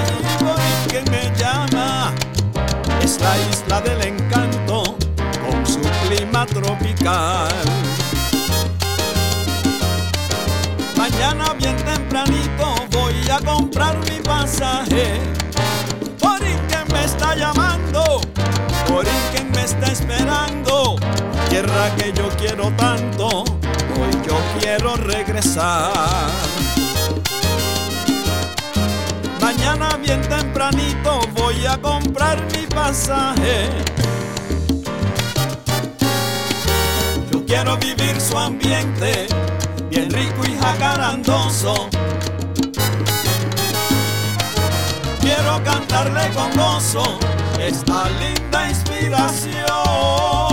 La 3.20 3.38
isla 3.50 3.82
del 3.82 4.02
encanto 4.02 4.96
con 5.42 5.66
su 5.66 5.82
clima 6.08 6.46
tropical. 6.46 7.50
Mañana 10.96 11.54
bien 11.54 11.76
tempranito 11.78 12.76
voy 12.92 13.16
a 13.30 13.40
comprar 13.40 13.98
mi 14.00 14.20
pasaje. 14.22 15.20
Borinquen 16.22 16.86
me 16.92 17.06
está 17.06 17.36
llamando, 17.36 18.22
Borinquen 18.90 19.52
me 19.52 19.64
está 19.64 19.92
esperando. 19.92 20.96
Tierra 21.50 21.96
que 21.98 22.14
yo 22.14 22.30
quiero 22.38 22.72
tanto, 22.78 23.28
hoy 23.30 24.12
yo 24.28 24.38
quiero 24.60 24.96
regresar 24.96 26.57
mañana 29.58 29.98
bien 29.98 30.22
tempranito 30.22 31.20
voy 31.34 31.66
a 31.66 31.78
comprar 31.78 32.42
mi 32.54 32.66
pasaje. 32.68 33.70
Yo 37.32 37.46
quiero 37.46 37.78
vivir 37.78 38.20
su 38.20 38.38
ambiente, 38.38 39.28
bien 39.90 40.12
rico 40.12 40.46
y 40.46 40.58
jacarandoso. 40.58 41.90
Quiero 45.22 45.64
cantarle 45.64 46.30
con 46.34 46.52
gozo 46.56 47.20
esta 47.60 48.10
linda 48.10 48.70
inspiración. 48.70 50.47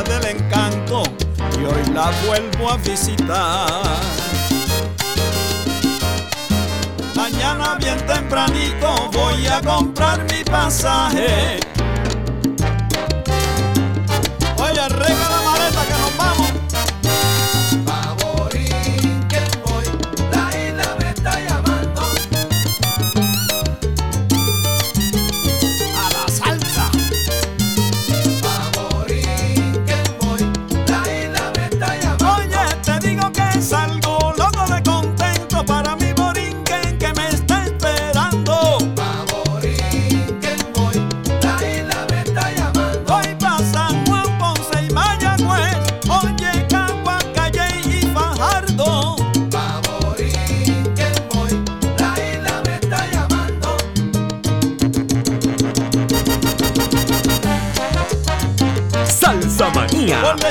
del 0.00 0.24
encanto 0.24 1.02
y 1.60 1.64
hoy 1.64 1.92
la 1.92 2.10
vuelvo 2.26 2.70
a 2.70 2.76
visitar. 2.78 3.68
Mañana 7.14 7.76
bien 7.78 7.98
tempranito 8.06 9.10
voy 9.12 9.46
a 9.46 9.60
comprar 9.60 10.24
mi 10.32 10.42
pasaje 10.44 11.60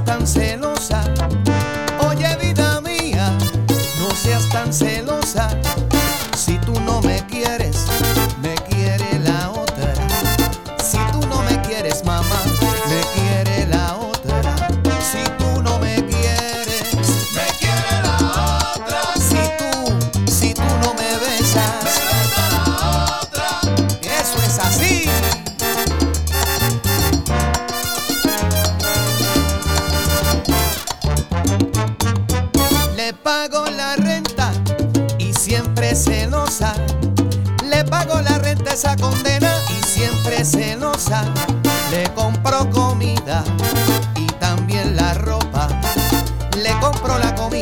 tan 0.00 0.24
celosa. 0.26 0.61
compro 42.52 42.82
comida 42.82 43.42
y 44.16 44.26
también 44.38 44.94
la 44.96 45.14
ropa. 45.14 45.68
Le 46.62 46.70
compro 46.80 47.18
la 47.18 47.34
comida 47.34 47.61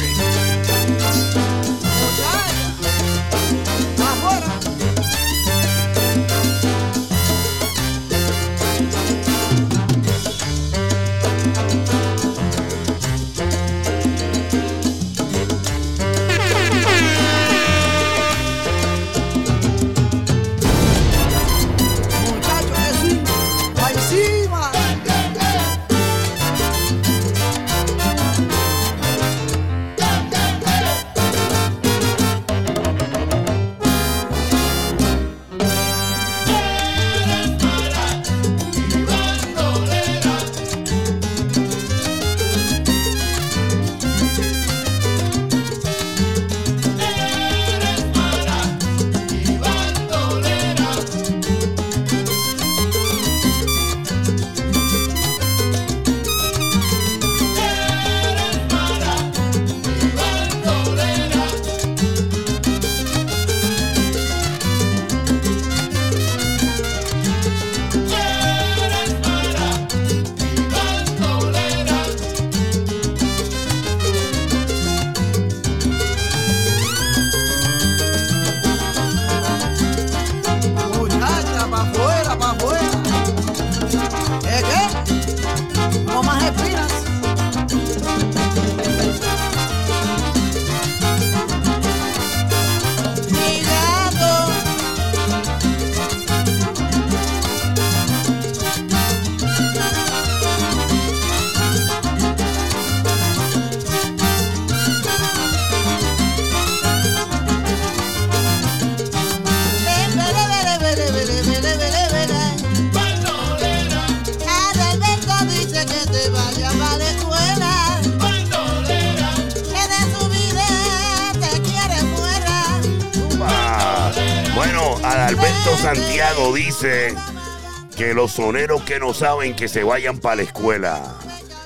Que 128.91 128.99
no 128.99 129.13
saben 129.13 129.55
que 129.55 129.69
se 129.69 129.85
vayan 129.85 130.17
para 130.17 130.37
la 130.37 130.41
escuela. 130.41 131.15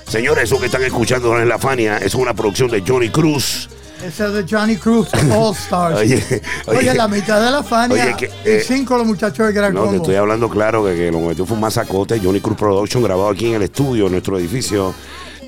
Señores, 0.06 0.44
eso 0.44 0.60
que 0.60 0.66
están 0.66 0.84
escuchando 0.84 1.36
en 1.40 1.48
la 1.48 1.58
Fania 1.58 1.98
es 1.98 2.14
una 2.14 2.34
producción 2.34 2.70
de 2.70 2.84
Johnny 2.86 3.08
Cruz. 3.08 3.68
Ese 4.00 4.26
es 4.26 4.32
de 4.32 4.44
Johnny 4.48 4.76
Cruz 4.76 5.08
All 5.32 5.52
Stars. 5.52 5.98
Oye, 5.98 6.22
Oye, 6.66 6.78
oye, 6.78 6.94
la 6.94 7.08
mitad 7.08 7.44
de 7.44 7.50
la 7.50 7.64
Fania 7.64 8.04
Oye, 8.04 8.14
que, 8.16 8.26
y 8.26 8.48
eh, 8.48 8.64
cinco 8.64 8.96
los 8.96 9.08
muchachos 9.08 9.44
de 9.44 9.52
Gran 9.52 9.74
No, 9.74 9.88
te 9.88 9.96
estoy 9.96 10.14
hablando 10.14 10.48
claro 10.48 10.84
que, 10.84 10.94
que 10.94 11.10
lo 11.10 11.18
metió 11.18 11.44
fue 11.44 11.56
un 11.56 11.62
masacote. 11.62 12.20
Johnny 12.20 12.40
Cruz 12.40 12.56
Production 12.56 13.02
grabado 13.02 13.30
aquí 13.30 13.48
en 13.48 13.54
el 13.56 13.62
estudio, 13.62 14.06
en 14.06 14.12
nuestro 14.12 14.38
edificio, 14.38 14.94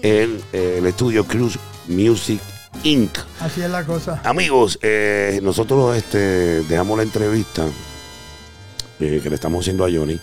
en 0.03 0.43
eh, 0.53 0.79
el 0.79 0.87
estudio 0.87 1.25
Cruz 1.29 1.61
Music 1.87 2.41
Inc. 2.83 3.17
Así 3.39 3.63
es 3.63 3.71
la 3.71 3.85
cosa. 3.85 4.21
Amigos, 4.25 4.81
eh, 4.83 5.39
nosotros 5.45 5.97
este, 5.97 6.63
dejamos 6.63 6.97
la 6.97 7.05
entrevista 7.05 7.67
que 8.99 9.21
le 9.21 9.35
estamos 9.37 9.61
haciendo 9.61 9.85
a 9.85 9.89
Johnny 9.89 10.19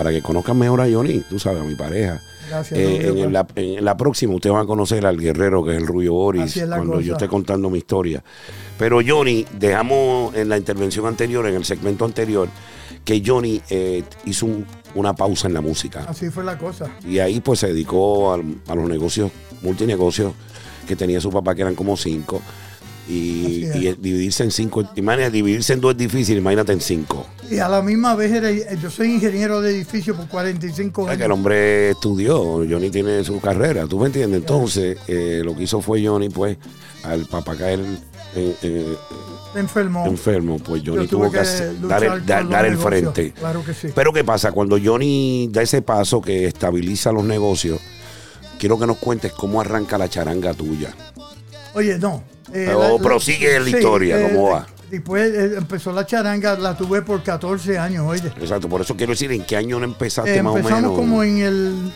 para 0.00 0.12
que 0.12 0.22
conozcan 0.22 0.58
mejor 0.58 0.80
a 0.80 0.90
Johnny, 0.90 1.20
tú 1.28 1.38
sabes, 1.38 1.60
a 1.60 1.64
mi 1.64 1.74
pareja. 1.74 2.22
Gracias. 2.48 2.80
Eh, 2.80 3.04
Rubio, 3.10 3.24
en, 3.26 3.32
la, 3.34 3.46
en 3.54 3.84
la 3.84 3.98
próxima 3.98 4.34
ustedes 4.34 4.54
van 4.54 4.62
a 4.62 4.66
conocer 4.66 5.04
al 5.04 5.18
guerrero 5.20 5.62
que 5.62 5.72
es 5.72 5.76
el 5.76 5.86
Rubio 5.86 6.14
Boris 6.14 6.54
cuando 6.66 6.92
cosa. 6.94 7.02
yo 7.04 7.12
esté 7.12 7.28
contando 7.28 7.68
mi 7.68 7.76
historia. 7.76 8.24
Pero 8.78 9.00
Johnny, 9.06 9.44
dejamos 9.58 10.34
en 10.34 10.48
la 10.48 10.56
intervención 10.56 11.04
anterior, 11.04 11.46
en 11.46 11.54
el 11.54 11.66
segmento 11.66 12.06
anterior, 12.06 12.48
que 13.04 13.22
Johnny 13.24 13.60
eh, 13.68 14.02
hizo 14.24 14.46
un- 14.46 14.64
una 14.94 15.12
pausa 15.12 15.48
en 15.48 15.52
la 15.54 15.60
música. 15.60 16.06
Así 16.08 16.30
fue 16.30 16.44
la 16.44 16.56
cosa. 16.56 16.86
Y 17.06 17.18
ahí 17.18 17.40
pues 17.40 17.58
se 17.60 17.66
dedicó 17.66 18.32
al- 18.32 18.54
a, 18.68 18.74
los 18.74 18.88
negocios, 18.88 19.30
multinegocios 19.60 20.32
que 20.88 20.96
tenía 20.96 21.20
su 21.20 21.30
papá, 21.30 21.54
que 21.54 21.60
eran 21.60 21.74
como 21.74 21.94
cinco. 21.98 22.40
Y, 23.12 23.64
dividirse 23.98 24.44
en 24.44 24.50
cinco, 24.52 24.88
imagínate, 24.94 25.32
dividirse 25.32 25.72
en 25.72 25.80
dos 25.80 25.92
es 25.92 25.98
difícil, 25.98 26.38
imagínate 26.38 26.72
en 26.72 26.80
cinco. 26.80 27.26
Y 27.50 27.58
a 27.58 27.68
la 27.68 27.82
misma 27.82 28.14
vez 28.14 28.30
era, 28.30 28.50
yo 28.76 28.88
soy 28.90 29.14
ingeniero 29.14 29.60
de 29.60 29.72
edificio 29.72 30.14
por 30.14 30.28
45 30.28 31.02
O 31.02 31.06
sea, 31.06 31.16
que 31.16 31.24
el 31.24 31.30
años. 31.30 31.36
hombre 31.38 31.90
estudió, 31.90 32.38
Johnny 32.68 32.90
tiene 32.90 33.24
su 33.24 33.40
carrera, 33.40 33.86
¿tú 33.88 33.98
me 33.98 34.06
entiendes? 34.06 34.40
Entonces, 34.40 34.96
eh, 35.08 35.42
lo 35.44 35.56
que 35.56 35.64
hizo 35.64 35.80
fue 35.80 36.06
Johnny, 36.06 36.28
pues, 36.28 36.56
al 37.02 37.26
papá 37.26 37.56
caer 37.56 37.80
eh, 38.36 38.54
eh, 38.62 38.96
enfermo, 39.56 40.58
pues 40.64 40.82
Johnny 40.86 41.08
tuvo 41.08 41.28
que, 41.30 41.38
dar, 41.88 42.04
el, 42.04 42.24
dar- 42.26 42.48
dar 42.48 42.66
el 42.66 42.76
frente. 42.78 43.32
Claro 43.32 43.64
que 43.64 43.74
sí. 43.74 43.88
Pero 43.92 44.12
¿qué 44.12 44.22
pasa? 44.22 44.52
Cuando 44.52 44.78
Johnny 44.82 45.48
da 45.50 45.62
ese 45.62 45.82
paso 45.82 46.20
que 46.22 46.44
estabiliza 46.46 47.10
los 47.10 47.24
negocios, 47.24 47.80
quiero 48.60 48.78
que 48.78 48.86
nos 48.86 48.98
cuentes 48.98 49.32
cómo 49.32 49.60
arranca 49.60 49.98
la 49.98 50.08
charanga 50.08 50.54
tuya. 50.54 50.94
Oye, 51.74 51.98
no. 51.98 52.22
Eh, 52.52 52.64
Pero 52.66 52.98
prosigue 52.98 53.58
la 53.60 53.68
historia, 53.68 54.22
¿cómo 54.28 54.50
va? 54.50 54.66
Después 54.90 55.32
eh, 55.32 55.54
empezó 55.58 55.92
la 55.92 56.04
charanga, 56.04 56.56
la 56.58 56.76
tuve 56.76 57.02
por 57.02 57.22
14 57.22 57.78
años, 57.78 58.04
oye. 58.08 58.26
Exacto, 58.40 58.68
por 58.68 58.80
eso 58.80 58.96
quiero 58.96 59.12
decir 59.12 59.30
en 59.32 59.44
qué 59.44 59.56
año 59.56 59.78
no 59.78 59.84
empezaste 59.84 60.36
Eh, 60.36 60.42
más 60.42 60.54
o 60.54 60.56
empezamos 60.58 60.82
menos. 60.82 60.96
como 60.98 61.22
en 61.22 61.38
el 61.38 61.92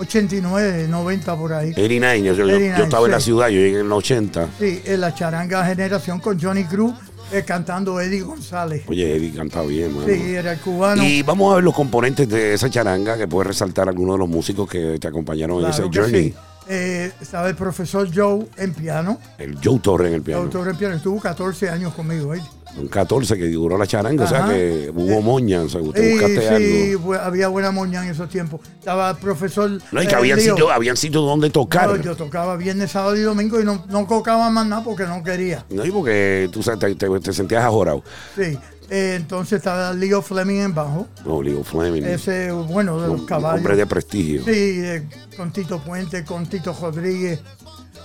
89, 0.00 0.86
90 0.88 1.36
por 1.36 1.52
ahí. 1.52 1.70
89, 1.70 2.22
yo, 2.22 2.32
yo- 2.34 2.38
yo 2.38 2.44
89, 2.54 2.84
estaba 2.84 3.06
en 3.06 3.12
la 3.12 3.20
sí. 3.20 3.24
ciudad, 3.26 3.48
yo 3.48 3.58
llegué 3.60 3.80
en 3.80 3.86
el 3.86 3.92
80. 3.92 4.48
Sí, 4.58 4.80
en 4.84 5.00
la 5.00 5.14
charanga 5.14 5.64
generación 5.66 6.20
con 6.20 6.40
Johnny 6.40 6.64
Cruz 6.64 6.94
eh, 7.32 7.42
cantando 7.46 8.00
Eddie 8.00 8.20
González. 8.22 8.82
Oye, 8.88 9.16
Eddie 9.16 9.32
cantaba 9.32 9.66
bien, 9.66 9.94
mano. 9.94 10.06
Sí, 10.08 10.34
era 10.34 10.52
el 10.52 10.58
cubano. 10.60 11.02
Y 11.04 11.22
vamos 11.22 11.52
a 11.52 11.56
ver 11.56 11.64
los 11.64 11.74
componentes 11.74 12.28
de 12.28 12.54
esa 12.54 12.70
charanga 12.70 13.16
que 13.18 13.28
puede 13.28 13.48
resaltar 13.48 13.88
algunos 13.88 14.14
de 14.14 14.18
los 14.20 14.28
músicos 14.28 14.68
que 14.68 14.98
te 14.98 15.08
acompañaron 15.08 15.58
Claro 15.58 15.74
en 15.76 15.88
ese 15.88 15.98
journey. 16.00 16.24
sí. 16.30 16.34
Eh, 16.68 17.12
estaba 17.20 17.48
el 17.48 17.54
profesor 17.54 18.08
Joe 18.14 18.46
en 18.56 18.74
piano. 18.74 19.18
El 19.38 19.58
Joe 19.62 19.78
Torre 19.80 20.08
en 20.08 20.14
el 20.14 20.22
piano. 20.22 20.42
Autor 20.42 20.68
en 20.68 20.76
piano. 20.76 20.94
Estuvo 20.96 21.18
14 21.20 21.70
años 21.70 21.94
conmigo. 21.94 22.30
oye. 22.30 22.42
Un 22.76 22.86
14 22.88 23.36
que 23.38 23.48
duró 23.48 23.78
la 23.78 23.86
charanga, 23.86 24.24
o 24.24 24.28
sea 24.28 24.46
que 24.46 24.90
hubo 24.94 25.18
Eh, 25.18 25.22
moña, 25.22 25.62
o 25.62 25.68
sea, 25.70 25.80
usted 25.80 26.12
buscaste 26.12 26.58
sí, 26.58 26.92
algo. 26.92 27.14
había 27.14 27.48
buena 27.48 27.70
moña 27.72 28.04
en 28.04 28.10
esos 28.10 28.28
tiempos. 28.28 28.60
Estaba 28.78 29.10
el 29.10 29.16
profesor. 29.16 29.70
No, 29.90 30.02
y 30.02 30.06
que 30.06 30.12
eh, 30.12 30.16
habían 30.16 30.38
Leo. 30.38 30.54
sitios 30.54 30.70
habían 30.70 30.96
sitios 30.96 31.24
donde 31.24 31.48
tocar. 31.50 31.88
No, 31.88 31.96
yo 31.96 32.14
tocaba 32.14 32.56
viernes, 32.56 32.90
sábado 32.92 33.16
y 33.16 33.22
domingo 33.22 33.58
y 33.58 33.64
no, 33.64 33.84
no 33.88 34.06
tocaba 34.06 34.50
más 34.50 34.66
nada 34.66 34.84
porque 34.84 35.04
no 35.04 35.24
quería. 35.24 35.64
No, 35.70 35.84
y 35.84 35.90
porque 35.90 36.50
tú 36.52 36.60
te, 36.60 36.94
te- 36.94 37.20
te 37.20 37.32
sentías 37.32 37.64
ajorado. 37.64 38.04
Sí. 38.36 38.56
Eh, 38.90 39.14
entonces 39.16 39.58
estaba 39.58 39.92
Leo 39.92 40.22
Fleming 40.22 40.60
en 40.60 40.74
bajo. 40.74 41.06
No, 41.24 41.42
Leo 41.42 41.62
Fleming. 41.62 42.02
Ese, 42.04 42.50
bueno, 42.52 43.00
de 43.00 43.08
los 43.08 43.22
caballos. 43.22 43.58
hombre 43.58 43.76
de 43.76 43.86
prestigio. 43.86 44.42
Sí, 44.44 44.50
eh, 44.52 45.06
con 45.36 45.52
Tito 45.52 45.78
Puente, 45.80 46.24
con 46.24 46.46
Tito 46.46 46.74
Rodríguez. 46.80 47.40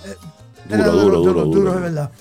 Eh, 0.06 0.16
Duro, 0.70 0.76
era 0.84 0.88
duro, 0.88 1.04
de 1.04 1.10
duro, 1.12 1.34
los 1.34 1.46
duro. 1.46 1.46
duros, 1.60 1.76
de 1.76 1.82
verdad. 1.82 2.12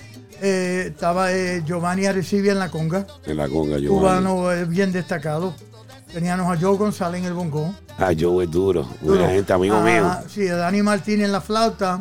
Eh, 0.40 0.85
estaba 0.88 1.29
Giovanni 1.64 2.07
Arecibi 2.07 2.48
en 2.51 2.59
la 2.59 2.70
conga, 2.70 3.07
En 3.27 3.37
la 3.37 3.48
conga, 3.48 3.79
Giovanni. 3.79 3.88
cubano 4.27 4.66
bien 4.68 4.90
destacado. 4.92 5.55
Teníamos 6.12 6.46
a 6.57 6.61
Joe 6.61 6.77
González 6.77 7.20
en 7.20 7.27
el 7.29 7.33
bongo. 7.33 7.75
Ah, 7.98 8.11
Joe 8.18 8.44
es 8.44 8.51
duro. 8.51 8.87
Buena 9.01 9.29
gente, 9.31 9.53
amigo 9.53 9.77
Ah, 9.77 9.83
mío. 9.85 10.11
Sí, 10.29 10.46
a 10.48 10.57
Dani 10.57 10.83
Martínez 10.83 11.27
en 11.27 11.33
la 11.33 11.40
flauta. 11.40 11.98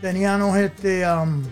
Teníamos 0.00 0.56
este 0.56 1.06
um, 1.10 1.42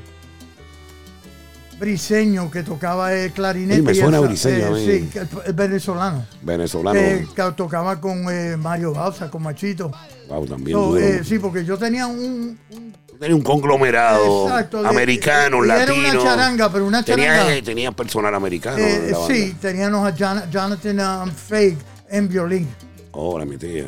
Briseño 1.79 2.51
que 2.51 2.63
tocaba 2.63 3.13
el 3.13 3.33
clarinete. 3.33 3.77
Sí, 3.77 3.83
me 3.83 3.93
y 3.93 3.95
suena 3.97 4.19
el- 4.19 4.27
Briseño 4.27 4.71
mí. 4.73 4.85
sí, 4.87 5.11
el, 5.47 5.53
venezolano. 5.53 6.27
Venezolano. 6.43 6.99
Que, 6.99 7.27
que 7.35 7.43
tocaba 7.57 8.01
con 8.01 8.27
eh, 8.31 8.57
Mario 8.57 8.93
Balsa, 8.95 9.31
con 9.31 9.43
Machito. 9.43 9.91
Wow, 10.29 10.47
también 10.47 10.77
So, 10.77 10.97
eh, 10.97 11.23
sí, 11.25 11.39
porque 11.39 11.65
yo 11.65 11.77
tenía 11.77 12.07
un, 12.07 12.59
un- 12.71 12.95
Tenía 13.19 13.35
un 13.35 13.43
conglomerado 13.43 14.47
Exacto, 14.49 14.83
de- 14.83 14.89
americano, 14.91 15.65
y 15.65 15.69
era 15.71 15.79
latino. 15.87 16.11
una 16.11 16.23
charanga, 16.23 16.71
pero 16.71 16.87
una 16.87 17.03
tenía, 17.03 17.29
charanga. 17.29 17.55
eh, 17.57 17.63
tenía 17.63 17.91
personal 17.93 18.35
americano. 18.35 18.77
eh, 18.79 19.15
sí, 19.27 19.57
teníamos 19.59 20.07
a 20.07 20.15
Jonathan 20.51 21.23
um, 21.29 21.31
Fake 21.35 21.79
en 22.11 22.29
violín, 22.29 22.69
Oh, 23.19 23.41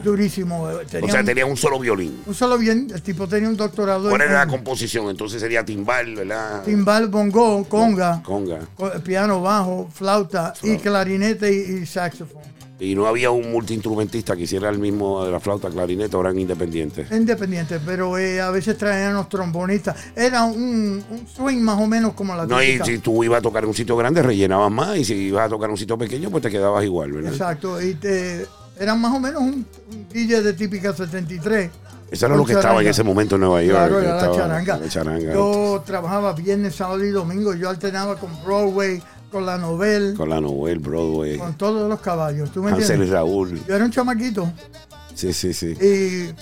durísimo. 0.02 0.70
eh, 0.70 0.86
O 1.02 1.08
sea, 1.08 1.20
un, 1.20 1.26
tenía 1.26 1.44
un 1.44 1.56
solo 1.56 1.78
violín. 1.78 2.22
un 2.26 2.34
solo 2.34 2.56
bien, 2.56 2.88
el 2.94 3.02
tipo 3.02 3.26
tenía 3.28 3.48
un 3.48 3.56
doctorado 3.56 4.08
¿Cuál 4.08 4.22
en, 4.22 4.28
era 4.30 4.44
la 4.46 4.50
composición? 4.50 5.10
Entonces 5.10 5.40
sería 5.40 5.64
timbal, 5.64 6.14
¿verdad? 6.14 6.62
timbal, 6.64 7.08
bongo, 7.08 7.64
conga, 7.68 8.22
Conga. 8.22 8.60
co- 8.74 8.90
piano 9.04 9.42
bajo, 9.42 9.88
flauta 9.92 10.54
y 10.62 10.76
clarinete 10.78 11.52
y, 11.52 11.82
y 11.82 11.86
saxofón. 11.86 12.42
Y 12.80 12.94
no 12.94 13.06
había 13.08 13.32
un 13.32 13.50
multiinstrumentista 13.50 14.36
que 14.36 14.44
hiciera 14.44 14.68
el 14.68 14.78
mismo 14.78 15.24
de 15.24 15.32
la 15.32 15.40
flauta, 15.40 15.68
clarinete, 15.68 16.14
ahora 16.14 16.28
eran 16.30 16.40
independientes. 16.40 17.10
Independiente, 17.10 17.80
pero 17.84 18.16
eh, 18.16 18.40
a 18.40 18.50
veces 18.50 18.78
traían 18.78 19.14
los 19.14 19.28
trombonistas. 19.28 19.96
Era 20.14 20.44
un, 20.44 21.04
un 21.10 21.26
swing 21.26 21.58
más 21.60 21.80
o 21.80 21.88
menos 21.88 22.12
como 22.14 22.36
la 22.36 22.46
No, 22.46 22.62
y 22.62 22.78
si 22.84 22.98
tú 22.98 23.24
ibas 23.24 23.40
a 23.40 23.42
tocar 23.42 23.64
en 23.64 23.70
un 23.70 23.74
sitio 23.74 23.96
grande, 23.96 24.22
rellenabas 24.22 24.70
más. 24.70 24.96
Y 24.96 25.04
si 25.04 25.14
ibas 25.14 25.46
a 25.46 25.48
tocar 25.48 25.66
en 25.66 25.72
un 25.72 25.76
sitio 25.76 25.98
pequeño, 25.98 26.30
pues 26.30 26.40
te 26.44 26.50
quedabas 26.50 26.84
igual, 26.84 27.10
¿verdad? 27.10 27.32
Exacto, 27.32 27.82
y 27.82 27.94
te, 27.94 28.46
eran 28.78 29.00
más 29.00 29.14
o 29.14 29.20
menos 29.20 29.42
un, 29.42 29.66
un 29.92 30.08
DJ 30.08 30.42
de 30.42 30.52
típica 30.52 30.92
73. 30.92 31.70
Eso 32.10 32.26
era 32.26 32.32
con 32.34 32.38
lo 32.38 32.46
que 32.46 32.54
estaba 32.54 32.80
en 32.80 32.86
ese 32.88 33.04
momento 33.04 33.34
en 33.34 33.42
Nueva 33.42 33.62
York. 33.62 33.76
Claro, 33.76 34.00
era 34.00 34.14
la 34.16 34.32
charanga. 34.34 34.78
la 34.78 34.88
charanga. 34.88 35.34
Yo 35.34 35.82
trabajaba 35.84 36.32
viernes, 36.32 36.74
sábado 36.74 37.04
y 37.04 37.10
domingo. 37.10 37.54
Yo 37.54 37.68
alternaba 37.68 38.16
con 38.16 38.30
Broadway, 38.42 39.02
con 39.30 39.44
la 39.44 39.58
Novel, 39.58 40.08
con, 40.08 40.16
Con 40.16 40.30
la 40.30 40.40
Noel, 40.40 40.78
Broadway, 40.78 41.40
todos 41.56 41.88
los 41.88 42.00
caballos. 42.00 42.50
¿Tú 42.50 42.62
me 42.62 42.70
Hansel 42.70 42.82
y 42.82 42.84
entiendes? 42.92 43.10
Raúl. 43.10 43.62
Yo 43.66 43.74
era 43.74 43.84
un 43.84 43.90
chamaquito 43.90 44.50
Sí, 45.14 45.32
sí, 45.32 45.52
sí. 45.52 45.76
y 45.80 46.34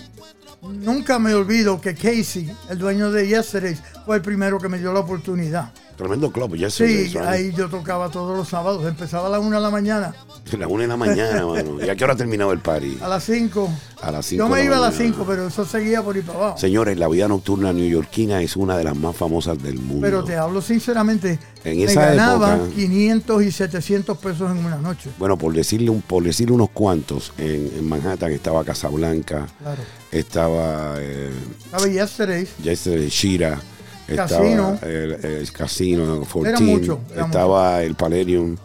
nunca 0.69 1.19
me 1.19 1.35
olvido 1.35 1.81
que 1.81 1.95
Casey, 1.95 2.55
el 2.69 2.79
dueño 2.79 3.11
de 3.11 3.27
Yesterdays, 3.27 3.83
fue 4.05 4.17
el 4.17 4.23
primero 4.23 4.59
que 4.59 4.69
me 4.69 4.79
dio 4.79 4.93
la 4.93 5.01
oportunidad. 5.01 5.73
Tremendo 5.97 6.31
club, 6.31 6.57
ya 6.57 6.69
Sí, 6.71 7.09
sé. 7.09 7.19
ahí 7.21 7.53
yo 7.57 7.69
tocaba 7.71 8.11
todos 8.11 8.37
los 8.37 8.49
sábados. 8.49 8.85
Empezaba 8.87 9.29
a 9.29 9.31
las 9.31 9.41
1 9.41 9.57
de 9.57 9.63
la 9.63 9.71
mañana, 9.71 10.15
A 10.53 10.57
las 10.57 10.69
una 10.69 10.83
de 10.83 10.89
la 10.89 10.97
mañana, 10.97 11.47
mano. 11.47 11.83
¿Y 11.85 11.89
a 11.89 11.97
qué 11.97 12.05
hora 12.05 12.15
terminaba 12.15 12.53
el 12.53 12.59
party? 12.61 12.99
a 13.01 13.09
las 13.09 13.25
5. 13.25 13.71
A 14.03 14.11
las 14.11 14.27
5 14.27 14.45
Yo 14.45 14.49
me 14.49 14.63
iba 14.63 14.77
a 14.77 14.81
las 14.81 14.95
5, 14.97 15.25
pero 15.27 15.47
eso 15.49 15.65
seguía 15.65 16.03
por 16.03 16.15
ahí 16.17 16.21
para 16.23 16.39
abajo. 16.39 16.59
Señores, 16.59 16.99
la 16.99 17.09
vida 17.09 17.29
nocturna 17.29 17.73
neoyorquina 17.73 18.43
es 18.43 18.57
una 18.57 18.77
de 18.77 18.85
las 18.85 18.95
más 18.95 19.17
famosas 19.17 19.63
del 19.63 19.79
mundo. 19.79 20.03
Pero 20.03 20.23
te 20.23 20.37
hablo 20.37 20.61
sinceramente, 20.61 21.39
En 21.65 21.79
me 21.79 21.85
esa 21.85 22.11
ganaba 22.11 22.57
época- 22.57 22.71
500 22.75 23.43
y 23.43 23.51
700 23.53 24.19
pesos 24.19 24.51
en 24.51 24.59
una 24.65 24.77
noche. 24.77 25.09
Bueno, 25.19 25.39
por 25.39 25.55
decirle, 25.55 25.89
un, 25.89 26.03
por 26.03 26.23
decirle 26.23 26.53
unos 26.55 26.69
cuantos, 26.71 27.33
en, 27.39 27.73
en 27.79 27.89
Manhattan 27.89 28.33
estaba 28.33 28.63
Casablanca, 28.65 29.47
Claro. 29.61 29.83
estaba 30.13 30.95
eh, 30.99 31.31
Estaba 31.65 31.89
Yesterdays. 31.89 32.51
Jesse 32.63 33.09
Shira, 33.09 33.59
estaba 34.09 34.29
Casino. 34.29 34.79
el, 34.83 35.13
el 35.25 35.53
Casino, 35.53 36.21
14, 36.21 36.49
Era 36.49 36.61
mucho, 36.61 37.01
era 37.13 37.25
estaba 37.27 37.83
el 37.83 37.95
Palladium. 37.95 38.57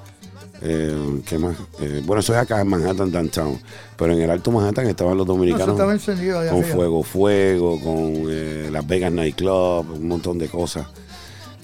eh, 0.62 1.22
¿Qué 1.26 1.38
más? 1.40 1.56
Eh, 1.82 2.02
bueno, 2.06 2.20
eso 2.20 2.34
es 2.34 2.40
acá 2.40 2.62
en 2.62 2.68
Manhattan, 2.68 3.12
downtown. 3.12 3.60
Pero 3.98 4.14
en 4.14 4.22
el 4.22 4.30
Alto 4.30 4.52
Manhattan 4.52 4.88
estaban 4.88 5.18
los 5.18 5.26
No, 5.28 5.34
dominicanos 5.34 5.70
estaba 5.70 5.94
con. 5.94 6.64
Fuego 6.64 7.04
Fuego, 7.04 7.80
con 7.82 8.14
eh, 8.30 8.70
Las 8.72 8.86
Vegas 8.88 9.12
Nightclub, 9.12 9.92
un 9.92 10.08
montón 10.08 10.38
de 10.38 10.48
cosas. 10.48 10.86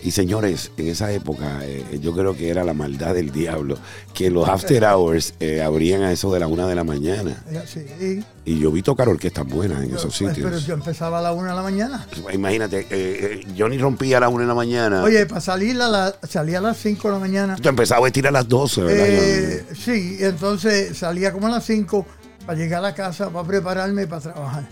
Y 0.08 0.12
señores, 0.12 0.72
en 0.78 0.88
esa 0.88 1.12
época 1.12 1.60
eh, 1.64 2.00
yo 2.02 2.14
creo 2.14 2.34
que 2.34 2.48
era 2.50 2.64
la 2.64 2.74
maldad 2.74 3.14
del 3.14 3.30
diablo, 3.30 3.78
que 4.14 4.30
los 4.32 4.48
after 4.48 4.86
hours 4.86 5.34
eh, 5.42 5.62
abrían 5.62 6.02
a 6.02 6.14
eso 6.14 6.32
de 6.32 6.40
la 6.40 6.48
una 6.48 6.66
de 6.66 6.76
la 6.76 6.86
mañana. 6.86 7.44
Sí. 7.66 8.24
Y 8.46 8.58
yo 8.58 8.72
vi 8.72 8.82
tocar 8.82 9.10
orquestas 9.10 9.46
buenas 9.46 9.84
en 9.84 9.94
esos 9.94 10.18
Pues, 10.18 10.32
Pero 10.34 10.48
sitios. 10.48 10.66
yo 10.66 10.76
empezaba 10.76 11.20
a 11.20 11.22
la 11.22 11.34
una 11.34 11.50
de 11.50 11.56
la 11.58 11.62
mañana. 11.62 12.08
Imagínate, 12.32 12.80
eh, 12.80 12.88
eh, 12.90 13.48
Johnny 13.58 13.78
rompía 13.78 14.16
a 14.16 14.20
la 14.22 14.30
una 14.30 14.44
de 14.44 14.48
la 14.48 14.56
mañana. 14.56 15.04
Oye, 15.04 15.26
para 15.26 15.42
salir 15.42 15.82
a 15.82 15.90
la, 15.90 16.16
salía 16.26 16.60
a 16.60 16.62
las 16.62 16.78
5 16.78 17.10
de 17.10 17.14
la 17.14 17.20
mañana. 17.20 17.58
Tú 17.62 17.68
empezabas 17.68 18.00
a 18.00 18.04
vestir 18.06 18.28
a 18.28 18.32
las 18.32 18.48
12, 18.48 18.84
¿verdad? 18.84 19.66
Sí, 19.78 20.20
entonces 20.22 20.98
salía 20.98 21.34
como 21.34 21.48
a 21.48 21.50
las 21.50 21.66
5 21.66 22.06
para 22.46 22.58
llegar 22.58 22.80
a 22.80 22.84
la 22.84 22.96
casa, 22.96 23.30
para 23.30 23.46
prepararme 23.46 24.08
para 24.08 24.22
trabajar. 24.22 24.70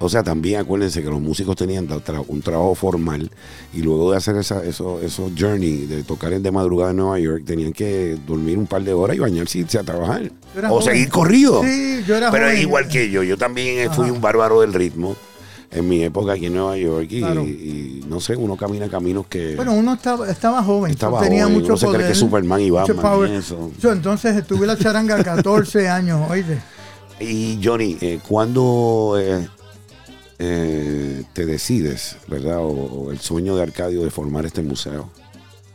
O 0.00 0.08
sea, 0.08 0.22
también 0.22 0.60
acuérdense 0.60 1.02
que 1.02 1.08
los 1.08 1.20
músicos 1.20 1.56
tenían 1.56 1.88
un 2.28 2.42
trabajo 2.42 2.74
formal 2.74 3.30
y 3.72 3.80
luego 3.80 4.10
de 4.10 4.16
hacer 4.18 4.36
esa, 4.36 4.62
eso, 4.64 5.00
esos 5.00 5.30
journey, 5.38 5.86
de 5.86 6.02
tocar 6.02 6.32
en 6.32 6.42
de 6.42 6.50
madrugada 6.50 6.90
en 6.90 6.96
Nueva 6.98 7.18
York, 7.20 7.44
tenían 7.46 7.72
que 7.72 8.18
dormir 8.26 8.58
un 8.58 8.66
par 8.66 8.82
de 8.82 8.92
horas 8.92 9.16
y 9.16 9.20
bañarse 9.20 9.58
y 9.58 9.60
irse 9.62 9.78
a 9.78 9.82
trabajar. 9.84 10.30
O 10.64 10.68
joven. 10.68 10.84
seguir 10.84 11.08
corrido. 11.08 11.62
Sí, 11.62 12.02
yo 12.06 12.16
era 12.16 12.30
Pero 12.30 12.44
joven. 12.44 12.56
es 12.56 12.62
igual 12.62 12.88
que 12.88 13.08
yo. 13.10 13.22
Yo 13.22 13.38
también 13.38 13.90
fui 13.92 14.10
un 14.10 14.20
bárbaro 14.20 14.60
del 14.62 14.74
ritmo 14.74 15.16
en 15.70 15.88
mi 15.88 16.02
época 16.02 16.32
aquí 16.34 16.46
en 16.46 16.54
Nueva 16.54 16.76
York 16.76 17.06
y, 17.10 17.20
Claro. 17.20 17.44
y 17.44 18.04
no 18.08 18.20
sé, 18.20 18.36
uno 18.36 18.56
camina 18.56 18.88
caminos 18.88 19.26
que... 19.26 19.56
Bueno, 19.56 19.72
uno 19.74 19.94
estaba, 19.94 20.28
estaba 20.28 20.62
joven, 20.62 20.90
Estaba 20.92 21.20
tenía 21.20 21.44
joven, 21.44 21.54
mucho 21.58 21.68
uno 21.68 21.76
se 21.78 21.86
cree 21.88 22.08
que 22.08 22.14
Superman 22.14 22.60
y 22.60 22.70
mucho 22.70 22.94
Batman 22.94 22.96
y 22.96 23.00
power. 23.00 23.30
eso. 23.32 23.70
Yo, 23.80 23.92
entonces 23.92 24.36
estuve 24.36 24.62
en 24.62 24.66
la 24.66 24.76
charanga 24.78 25.16
14 25.24 25.88
años, 25.88 26.28
oíste. 26.30 26.58
Y 27.20 27.60
Johnny, 27.62 27.96
eh, 28.00 28.18
¿cuándo 28.28 29.16
eh, 29.18 29.48
eh, 30.38 31.22
te 31.32 31.46
decides, 31.46 32.16
verdad? 32.28 32.58
O, 32.58 32.68
o 32.68 33.10
el 33.12 33.18
sueño 33.20 33.56
de 33.56 33.62
Arcadio 33.62 34.02
de 34.02 34.10
formar 34.10 34.44
este 34.46 34.62
museo. 34.62 35.10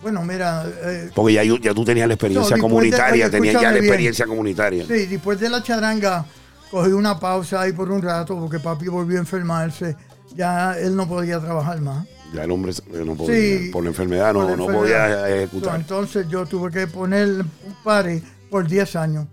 Bueno, 0.02 0.24
mira, 0.24 0.66
eh, 0.84 1.10
Porque 1.14 1.34
ya, 1.34 1.44
ya 1.44 1.74
tú 1.74 1.84
tenías 1.84 2.08
la 2.08 2.14
experiencia 2.14 2.56
No, 2.56 2.64
de- 2.64 2.70
comunitaria, 2.70 3.26
oye, 3.26 3.32
tenías 3.32 3.54
ya 3.56 3.62
la 3.64 3.72
bien. 3.74 3.84
experiencia 3.86 4.26
comunitaria. 4.26 4.86
sí, 4.86 5.06
después 5.08 5.40
de 5.40 5.50
la 5.50 5.62
charanga 5.62 6.26
cogí 6.72 6.92
una 6.92 7.20
pausa 7.20 7.62
ahí 7.62 7.74
por 7.74 7.92
un 7.92 8.02
rato 8.02 8.40
porque 8.40 8.60
papi 8.60 8.88
volvió 8.88 9.18
a 9.18 9.22
enfermarse. 9.22 9.96
Ya 10.36 10.78
él 10.80 10.96
no 10.96 11.08
podía 11.08 11.40
trabajar 11.40 11.82
más. 11.82 12.08
Ya 12.34 12.44
el 12.44 12.52
hombre 12.52 12.72
eh, 12.72 13.04
no 13.04 13.16
podía, 13.16 13.36
Sí, 13.60 13.70
por 13.74 13.84
la 13.84 13.90
enfermedad 13.90 14.34
no, 14.34 14.68
podía 14.68 15.28
ejecutar. 15.36 15.76
Entonces 15.80 16.28
yo 16.30 16.46
tuve 16.46 16.72
que 16.72 16.86
poner 16.88 17.28
un 17.30 17.76
pare 17.84 18.22
por 18.50 18.68
10 18.68 18.96
años. 18.96 19.26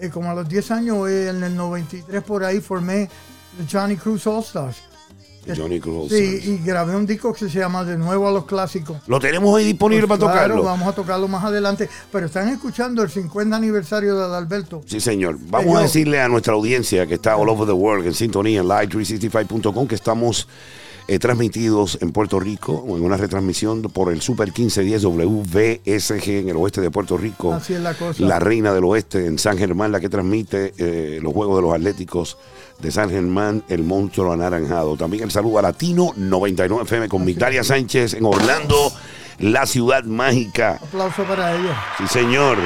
Y 0.00 0.08
como 0.08 0.30
a 0.30 0.34
los 0.34 0.48
10 0.48 0.70
años, 0.70 1.08
eh, 1.08 1.28
en 1.28 1.42
el 1.44 1.54
93 1.54 2.22
por 2.22 2.42
ahí, 2.44 2.60
formé 2.60 3.08
Johnny 3.70 3.96
Cruz 3.96 4.26
All 4.26 4.42
Stars. 4.42 4.76
Johnny 5.56 5.80
Cruz. 5.80 6.10
Sí, 6.12 6.40
y 6.44 6.58
grabé 6.64 6.94
un 6.94 7.06
disco 7.06 7.32
que 7.32 7.48
se 7.48 7.58
llama 7.58 7.82
De 7.82 7.96
nuevo 7.96 8.28
a 8.28 8.32
los 8.32 8.44
clásicos. 8.44 8.98
Lo 9.06 9.18
tenemos 9.18 9.56
ahí 9.56 9.64
disponible 9.64 10.06
Pues 10.06 10.20
para 10.20 10.32
claro, 10.32 10.56
tocarlo. 10.56 10.64
vamos 10.64 10.88
a 10.88 10.92
tocarlo 10.92 11.28
más 11.28 11.42
adelante. 11.44 11.88
Pero 12.12 12.26
están 12.26 12.48
escuchando 12.48 13.02
el 13.02 13.08
50 13.08 13.56
aniversario 13.56 14.14
de 14.18 14.24
Adalberto. 14.24 14.82
Sí, 14.84 15.00
señor. 15.00 15.38
Vamos 15.48 15.78
a 15.78 15.82
decirle 15.82 16.20
a 16.20 16.28
nuestra 16.28 16.52
audiencia 16.52 17.06
que 17.06 17.14
está 17.14 17.36
all 17.36 17.48
over 17.48 17.66
the 17.66 17.72
world 17.72 18.06
en 18.06 18.12
sintonía 18.14 18.60
en 18.60 18.66
live365.com 18.66 19.86
que 19.86 19.94
estamos 19.94 20.48
eh, 21.06 21.18
transmitidos 21.18 21.96
en 22.02 22.12
Puerto 22.12 22.38
Rico 22.38 22.84
en 22.88 23.02
una 23.02 23.16
retransmisión 23.16 23.80
por 23.82 24.12
el 24.12 24.20
Super 24.20 24.48
1510 24.48 25.02
WVSG 25.04 26.28
en 26.28 26.48
el 26.50 26.56
oeste 26.56 26.82
de 26.82 26.90
Puerto 26.90 27.16
Rico. 27.16 27.54
Así 27.54 27.72
es 27.72 27.80
la 27.80 27.94
cosa. 27.94 28.22
La 28.22 28.38
Reina 28.38 28.74
del 28.74 28.84
Oeste 28.84 29.24
en 29.24 29.38
San 29.38 29.56
Germán, 29.56 29.92
la 29.92 30.00
que 30.00 30.10
transmite 30.10 30.74
eh, 30.76 31.20
los 31.22 31.32
Juegos 31.32 31.56
de 31.56 31.62
los 31.62 31.74
Atléticos 31.74 32.36
de 32.78 32.90
San 32.90 33.10
Germán, 33.10 33.62
el 33.68 33.82
monstruo 33.82 34.32
anaranjado. 34.32 34.96
También 34.96 35.24
el 35.24 35.30
saludo 35.30 35.58
a 35.58 35.62
Latino 35.62 36.12
99 36.16 36.84
FM 36.84 37.08
con 37.08 37.24
Migdalia 37.24 37.64
Sánchez 37.64 38.14
en 38.14 38.24
Orlando, 38.24 38.92
la 39.38 39.66
ciudad 39.66 40.04
mágica. 40.04 40.78
Aplauso 40.82 41.24
para 41.24 41.54
ellos. 41.54 41.76
Sí, 41.98 42.06
señor. 42.06 42.58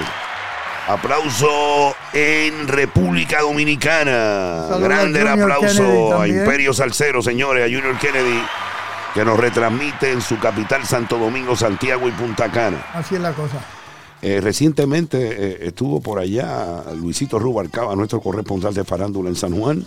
Aplauso 0.88 1.94
en 2.12 2.66
República 2.66 3.40
Dominicana. 3.40 4.66
Saludos 4.68 4.88
Grande 4.88 5.20
el 5.20 5.28
aplauso 5.28 6.20
a. 6.20 6.26
Imperio 6.26 6.74
Salcero, 6.74 7.22
señores, 7.22 7.64
a 7.64 7.74
Junior 7.74 7.96
Kennedy, 7.98 8.42
que 9.14 9.24
nos 9.24 9.38
retransmite 9.38 10.10
en 10.10 10.20
su 10.20 10.38
capital 10.38 10.84
Santo 10.84 11.18
Domingo, 11.18 11.56
Santiago 11.56 12.08
y 12.08 12.10
Punta 12.10 12.50
Cana. 12.50 12.84
Así 12.92 13.14
es 13.14 13.20
la 13.20 13.32
cosa. 13.32 13.58
Eh, 14.22 14.40
recientemente 14.40 15.18
eh, 15.18 15.58
estuvo 15.62 16.00
por 16.00 16.18
allá 16.18 16.84
Luisito 16.96 17.38
Rubalcaba, 17.38 17.94
nuestro 17.96 18.20
corresponsal 18.20 18.74
de 18.74 18.84
farándula 18.84 19.28
en 19.28 19.36
San 19.36 19.58
Juan. 19.58 19.84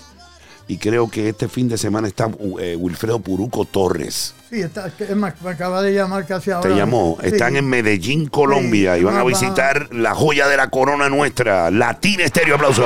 Y 0.67 0.77
creo 0.77 1.09
que 1.11 1.29
este 1.29 1.47
fin 1.47 1.69
de 1.69 1.77
semana 1.77 2.07
está 2.07 2.27
eh, 2.59 2.75
Wilfredo 2.75 3.19
Puruco 3.19 3.65
Torres. 3.65 4.33
Sí, 4.49 4.61
está, 4.61 4.89
me 5.15 5.27
acaba 5.27 5.81
de 5.83 5.93
llamar 5.93 6.25
casi 6.25 6.49
ahora. 6.49 6.67
Te 6.69 6.75
llamó. 6.75 7.17
Sí. 7.21 7.27
Están 7.27 7.55
en 7.55 7.69
Medellín, 7.69 8.27
Colombia, 8.27 8.95
Sí. 8.95 9.01
y 9.01 9.03
van 9.03 9.15
a 9.17 9.23
va. 9.23 9.25
visitar 9.29 9.93
la 9.93 10.15
joya 10.15 10.47
de 10.47 10.57
la 10.57 10.69
corona 10.69 11.07
nuestra, 11.09 11.69
Latina 11.69 12.23
Estéreo. 12.23 12.55
Aplauso. 12.55 12.83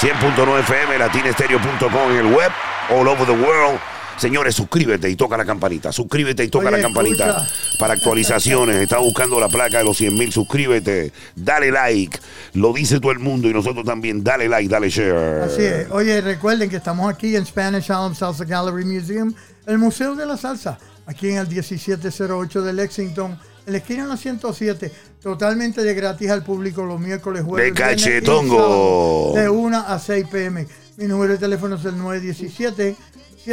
100.9 0.00 0.60
FM, 0.60 0.98
latinestereo.com 0.98 2.10
en 2.12 2.16
el 2.26 2.32
web, 2.34 2.50
all 2.90 3.06
over 3.06 3.26
the 3.26 3.32
world. 3.32 3.78
Señores, 4.20 4.54
suscríbete 4.54 5.08
y 5.08 5.16
toca 5.16 5.34
la 5.38 5.46
campanita. 5.46 5.92
Suscríbete 5.92 6.44
y 6.44 6.48
toca 6.48 6.68
Oye, 6.68 6.76
la 6.76 6.82
campanita 6.82 7.26
escucha. 7.30 7.78
para 7.78 7.94
actualizaciones. 7.94 8.76
Está 8.76 8.98
buscando 8.98 9.40
la 9.40 9.48
placa 9.48 9.78
de 9.78 9.84
los 9.84 9.96
100 9.96 10.14
mil. 10.14 10.30
Suscríbete, 10.30 11.10
dale 11.34 11.70
like. 11.72 12.18
Lo 12.52 12.74
dice 12.74 13.00
todo 13.00 13.12
el 13.12 13.18
mundo 13.18 13.48
y 13.48 13.54
nosotros 13.54 13.82
también. 13.86 14.22
Dale 14.22 14.46
like, 14.46 14.68
dale 14.68 14.90
share. 14.90 15.42
Así 15.44 15.62
es. 15.62 15.90
Oye, 15.90 16.20
recuerden 16.20 16.68
que 16.68 16.76
estamos 16.76 17.10
aquí 17.10 17.34
en 17.34 17.46
Spanish 17.46 17.90
Harlem 17.90 18.14
Salsa 18.14 18.44
Gallery 18.44 18.84
Museum, 18.84 19.32
el 19.64 19.78
Museo 19.78 20.14
de 20.14 20.26
la 20.26 20.36
Salsa, 20.36 20.78
aquí 21.06 21.30
en 21.30 21.38
el 21.38 21.48
1708 21.48 22.60
de 22.62 22.72
Lexington, 22.74 23.38
en 23.64 23.72
la 23.72 23.78
esquina 23.78 24.02
de 24.02 24.10
la 24.10 24.16
107, 24.18 24.92
totalmente 25.22 25.82
de 25.82 25.94
gratis 25.94 26.28
al 26.28 26.44
público 26.44 26.84
los 26.84 27.00
miércoles, 27.00 27.42
jueves, 27.42 27.72
De 27.72 27.80
cachetongo. 27.80 29.32
sábado, 29.32 29.32
de 29.42 29.48
1 29.48 29.78
a 29.88 29.98
6 29.98 30.26
pm. 30.30 30.66
Mi 30.98 31.06
número 31.06 31.32
de 31.32 31.38
teléfono 31.38 31.76
es 31.76 31.84
el 31.86 31.96
917 31.96 32.96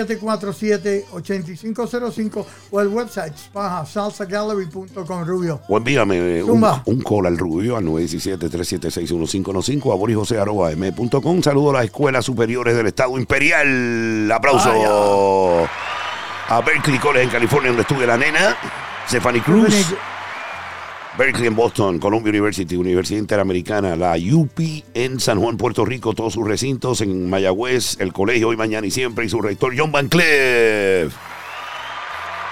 747-8505 0.06 2.46
o 2.72 2.82
el 2.82 2.88
website 2.90 3.38
spaja, 3.38 3.86
salsagallery.com 3.86 5.26
Rubio. 5.26 5.62
O 5.68 5.78
envíame 5.78 6.40
eh, 6.40 6.44
un, 6.44 6.66
un 6.86 7.02
call 7.02 7.28
al 7.28 7.38
rubio 7.38 7.78
al 7.78 7.86
917-376-1515 7.86 9.92
a 9.92 9.96
borijose.m.com. 9.96 11.42
Saludo 11.42 11.70
a 11.72 11.74
las 11.74 11.86
escuelas 11.86 12.26
superiores 12.26 12.76
del 12.76 12.88
Estado 12.88 13.18
Imperial. 13.18 14.30
Aplauso 14.32 15.68
a 16.50 16.62
Berkeley 16.62 17.00
College 17.00 17.26
en 17.26 17.30
California, 17.30 17.70
donde 17.70 17.82
estudia 17.82 18.08
la 18.08 18.18
nena, 18.18 18.56
Stephanie 19.08 19.42
Cruz. 19.42 19.94
Berkeley 21.18 21.48
en 21.48 21.56
Boston, 21.56 21.98
Columbia 21.98 22.30
University, 22.30 22.76
Universidad 22.76 23.20
Interamericana, 23.20 23.96
la 23.96 24.16
UP 24.32 24.60
en 24.94 25.20
San 25.20 25.40
Juan, 25.40 25.58
Puerto 25.58 25.84
Rico, 25.84 26.14
todos 26.14 26.34
sus 26.34 26.48
recintos 26.48 27.02
en 27.02 27.28
Mayagüez, 27.28 28.00
el 28.00 28.14
colegio 28.14 28.50
hoy, 28.50 28.56
mañana 28.56 28.86
y 28.86 28.92
siempre, 28.92 29.26
y 29.26 29.30
su 29.30 29.42
rector 29.42 29.74
John 29.76 29.92
Van 29.92 30.10
Cleef. 30.10 31.12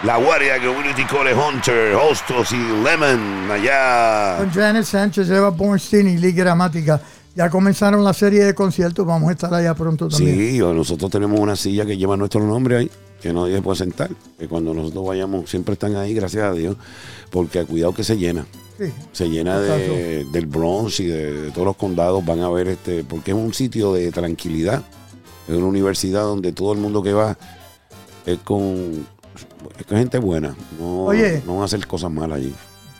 La 0.03 0.17
Guardia 0.17 0.59
Community 0.59 1.03
College 1.05 1.35
Hunter, 1.35 1.93
Hostos 1.93 2.51
y 2.53 2.57
Lemon, 2.57 3.51
allá. 3.51 4.37
Con 4.39 4.51
Janet 4.51 4.83
Sánchez, 4.83 5.29
Eva 5.29 5.49
Bornstein 5.49 6.09
y 6.09 6.17
Lee 6.17 6.31
Gramática. 6.31 6.99
Ya 7.35 7.49
comenzaron 7.51 8.03
la 8.03 8.13
serie 8.13 8.45
de 8.45 8.55
conciertos, 8.55 9.05
vamos 9.05 9.29
a 9.29 9.33
estar 9.33 9.53
allá 9.53 9.75
pronto 9.75 10.07
también. 10.07 10.37
Sí, 10.37 10.57
nosotros 10.57 11.11
tenemos 11.11 11.39
una 11.39 11.55
silla 11.55 11.85
que 11.85 11.97
lleva 11.97 12.17
nuestro 12.17 12.41
nombre 12.43 12.77
ahí, 12.77 12.91
que 13.21 13.33
nadie 13.33 13.55
se 13.55 13.61
puede 13.61 13.77
sentar. 13.77 14.09
Que 14.37 14.47
cuando 14.47 14.73
nosotros 14.73 15.05
vayamos, 15.05 15.49
siempre 15.49 15.73
están 15.73 15.95
ahí, 15.95 16.13
gracias 16.13 16.43
a 16.43 16.53
Dios, 16.53 16.75
porque 17.31 17.63
cuidado 17.65 17.93
que 17.93 18.03
se 18.03 18.17
llena. 18.17 18.45
Sí. 18.77 18.85
Se 19.13 19.29
llena 19.29 19.59
de- 19.59 20.25
del 20.31 20.45
Bronx 20.47 20.99
y 20.99 21.05
de, 21.05 21.41
de 21.43 21.51
todos 21.51 21.65
los 21.65 21.77
condados. 21.77 22.25
Van 22.25 22.41
a 22.41 22.49
ver 22.49 22.67
este, 22.67 23.03
porque 23.03 23.31
es 23.31 23.37
un 23.37 23.53
sitio 23.53 23.93
de 23.93 24.11
tranquilidad. 24.11 24.83
Es 25.47 25.55
una 25.55 25.67
universidad 25.67 26.23
donde 26.23 26.51
todo 26.51 26.73
el 26.73 26.79
mundo 26.79 27.01
que 27.03 27.13
va 27.13 27.37
es 28.25 28.37
con, 28.39 29.05
es 29.79 29.85
con 29.85 29.97
gente 29.97 30.17
buena. 30.17 30.55
No, 30.79 31.05
Oye. 31.05 31.41
no 31.45 31.53
van 31.53 31.61
a 31.61 31.65
hacer 31.65 31.85
cosas 31.87 32.11
malas 32.11 32.39
allí. 32.39 32.53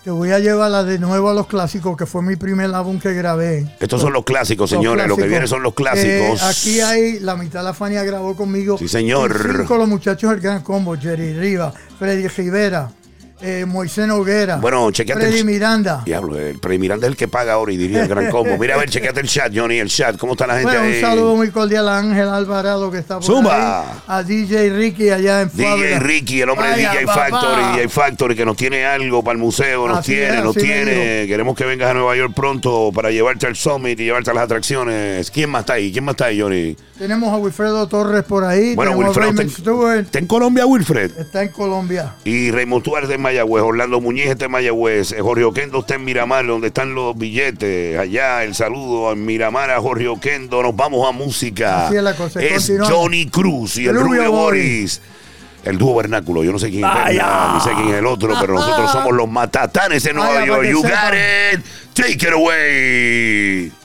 Te 0.06 0.12
voy 0.12 0.30
a 0.30 0.38
llevar 0.38 0.70
la 0.70 0.84
de 0.84 1.00
nuevo 1.00 1.32
a 1.32 1.34
los 1.34 1.48
clásicos, 1.48 1.98
que 1.98 2.06
fue 2.06 2.22
mi 2.22 2.36
primer 2.36 2.72
álbum 2.76 3.00
que 3.00 3.12
grabé. 3.16 3.66
Estos 3.80 4.00
son 4.00 4.14
los 4.14 4.24
clásicos, 4.24 4.70
Los 4.70 4.80
señores. 4.80 5.08
Lo 5.08 5.16
que 5.16 5.28
vienen 5.28 5.48
son 5.48 5.64
los 5.64 5.74
clásicos. 5.74 6.44
Eh, 6.44 6.46
aquí 6.46 6.80
hay, 6.80 7.20
la 7.22 7.36
mitad 7.36 7.62
de 7.62 7.66
la 7.66 7.74
Fania 7.74 8.04
grabó 8.04 8.36
conmigo. 8.36 8.78
Sí, 8.78 8.88
señor. 8.88 9.36
Cinco 9.58 9.78
los 9.78 9.88
muchachos 9.88 10.30
del 10.30 10.42
Gran 10.42 10.62
Combo, 10.62 10.96
Jerry 10.96 11.34
Riva, 11.34 11.74
Freddy 11.98 12.28
Rivera, 12.28 12.92
eh, 13.46 13.66
Moisés 13.66 14.08
Noguera, 14.08 14.58
Bueno, 14.58 14.90
chequeate 14.92 15.22
Freddy 15.22 15.40
el- 15.40 15.46
Miranda. 15.46 16.02
Diablo, 16.06 16.38
el 16.40 16.58
Freddy 16.60 16.80
Miranda 16.80 17.06
es 17.08 17.12
el 17.12 17.18
que 17.18 17.28
paga 17.28 17.54
ahora 17.54 17.72
y 17.72 17.78
diría 17.78 18.02
el 18.02 18.08
gran 18.08 18.30
combo. 18.32 18.58
Mira, 18.60 18.76
a 18.76 18.78
ver, 18.78 18.90
chequeate 18.90 19.20
el 19.20 19.28
chat, 19.28 19.52
Johnny, 19.56 19.78
el 19.80 19.90
chat. 19.90 20.18
¿Cómo 20.18 20.34
está 20.34 20.48
la 20.48 20.56
gente 20.56 20.72
Bueno, 20.72 20.82
un 20.88 20.94
ahí? 20.94 21.02
saludo 21.02 21.36
muy 21.36 21.50
cordial 21.52 21.88
a 21.90 22.00
Ángel 22.00 22.28
Alvarado 22.28 22.90
que 22.92 22.98
está 22.98 23.16
por 23.16 23.24
Zumba. 23.26 23.82
ahí, 23.82 23.88
a 24.08 24.24
DJ 24.24 24.70
Ricky 24.72 25.10
allá 25.10 25.42
en 25.42 25.50
DJ 25.54 25.66
Florida. 25.76 26.00
Ricky, 26.00 26.42
el 26.42 26.50
hombre 26.50 26.70
de 26.70 26.76
DJ 26.78 27.06
papá. 27.06 27.28
Factory, 27.30 27.64
DJ 27.76 27.90
Factory, 27.90 28.36
que 28.36 28.46
nos 28.46 28.58
tiene 28.58 28.86
algo 28.86 29.24
para 29.24 29.34
el 29.34 29.40
museo, 29.40 29.88
nos 29.88 30.00
Así 30.00 30.14
tiene, 30.14 30.38
es, 30.38 30.44
nos 30.44 30.56
tiene. 30.56 31.26
Queremos 31.28 31.56
que 31.56 31.66
vengas 31.66 31.92
a 31.92 31.94
Nueva 31.94 32.16
York 32.16 32.34
pronto 32.36 32.92
para 32.94 33.12
llevarte 33.12 33.46
al 33.48 33.56
Summit 33.56 34.00
y 34.00 34.06
llevarte 34.06 34.32
a 34.32 34.34
las 34.34 34.44
atracciones. 34.46 35.30
¿Quién 35.32 35.50
más 35.50 35.62
está 35.62 35.74
ahí? 35.74 35.92
¿Quién 35.92 36.04
más 36.04 36.14
está 36.14 36.26
ahí, 36.26 36.40
Johnny? 36.42 36.76
Tenemos 36.98 37.34
a 37.34 37.38
Wilfredo 37.38 37.88
Torres 37.88 38.24
por 38.24 38.46
ahí. 38.46 38.74
Bueno, 38.74 38.94
Wilfredo 38.94 39.32
está, 40.00 40.18
en 40.18 40.28
Colombia, 40.28 40.66
Wilfred. 40.66 41.12
Está 41.20 41.44
en 41.44 41.50
Colombia. 41.50 42.16
Y 42.24 42.52
Raymond 42.52 42.84
Tuarte 42.84 43.14
en 43.14 43.22
Mayagüez, 43.22 43.64
Orlando 43.64 44.00
Muñiz 44.00 44.28
está 44.28 44.48
Mayagüez, 44.48 45.12
eh, 45.12 45.22
Jorge 45.22 45.44
Oquendo 45.44 45.80
está 45.80 45.96
en 45.96 46.06
Miramar, 46.06 46.48
donde 46.48 46.68
están 46.68 46.96
los 46.96 47.18
billetes. 47.18 48.00
Allá 48.00 48.46
el 48.46 48.56
saludo 48.56 49.10
a 49.10 49.16
Miramar, 49.16 49.72
a 49.72 49.82
Jorge 49.82 50.08
Oquendo. 50.08 50.64
Nos 50.64 50.74
vamos 50.74 51.06
a 51.08 51.12
música. 51.12 51.88
Así 51.88 51.98
es, 51.98 52.04
la 52.04 52.16
cosa, 52.16 52.42
es 52.42 52.72
Johnny 52.88 53.26
Cruz 53.28 53.76
y 53.76 53.88
el, 53.88 53.98
el 53.98 54.02
Rubio, 54.02 54.32
Boris. 54.32 55.02
El 55.66 55.78
dúo 55.78 55.96
vernáculo. 55.96 56.44
Yo 56.46 56.54
no 56.54 56.60
sé 56.60 56.70
quién 56.70 56.86
es 56.86 57.14
ni 57.14 57.60
sé 57.60 57.72
quién 57.76 57.90
es 57.90 57.96
el 57.96 58.06
otro, 58.06 58.36
pero 58.40 58.54
nosotros 58.54 58.90
somos 58.92 59.12
los 59.14 59.28
matatanes 59.28 60.06
en 60.06 60.16
Nueva 60.16 60.46
York. 60.46 60.64
You 60.70 60.82
got 60.82 61.14
it. 61.14 61.66
Take 61.94 62.26
it 62.26 62.34
away. 62.34 63.85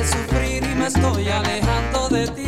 hiciste 0.00 0.18
sufrir 0.18 0.64
y 0.64 0.74
me 0.74 0.86
estoy 0.86 1.28
alejando 1.28 2.08
de 2.08 2.26
ti. 2.28 2.47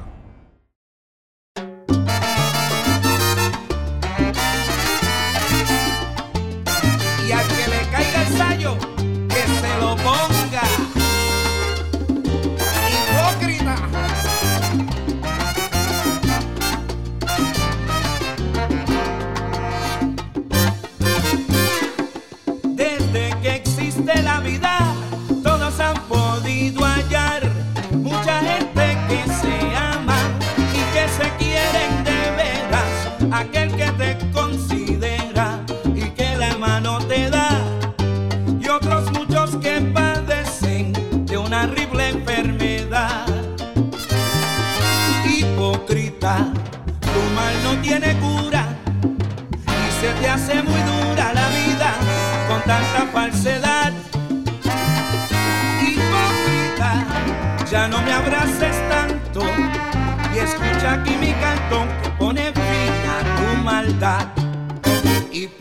Mano 36.71 36.99
te 36.99 37.29
da. 37.29 37.49
Y 38.63 38.67
otros 38.69 39.11
muchos 39.11 39.47
que 39.63 39.73
padecen 39.97 40.93
de 41.29 41.37
una 41.37 41.63
horrible 41.63 42.03
enfermedad. 42.17 43.25
Hipócrita, 45.25 46.35
tu 47.13 47.21
mal 47.37 47.55
no 47.65 47.71
tiene 47.81 48.09
cura 48.25 48.63
y 49.83 49.87
se 49.99 50.09
te 50.19 50.27
hace 50.35 50.55
muy 50.69 50.81
dura 50.91 51.25
la 51.39 51.47
vida 51.59 51.89
con 52.47 52.61
tanta 52.71 53.01
falsedad. 53.15 53.91
Hipócrita, 55.87 56.91
ya 57.69 57.87
no 57.89 58.01
me 58.01 58.13
abraces 58.13 58.77
tanto 58.93 59.41
y 60.33 60.37
escucha 60.47 60.93
aquí 60.93 61.13
mi 61.25 61.33
cantón 61.43 62.10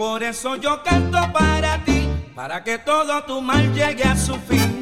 por 0.01 0.23
eso 0.23 0.57
yo 0.57 0.83
canto 0.83 1.19
para 1.31 1.85
ti, 1.85 2.09
para 2.35 2.65
que 2.65 2.79
todo 2.79 3.23
tu 3.25 3.43
mal 3.43 3.71
llegue 3.75 4.05
a 4.05 4.17
su 4.17 4.35
fin. 4.37 4.80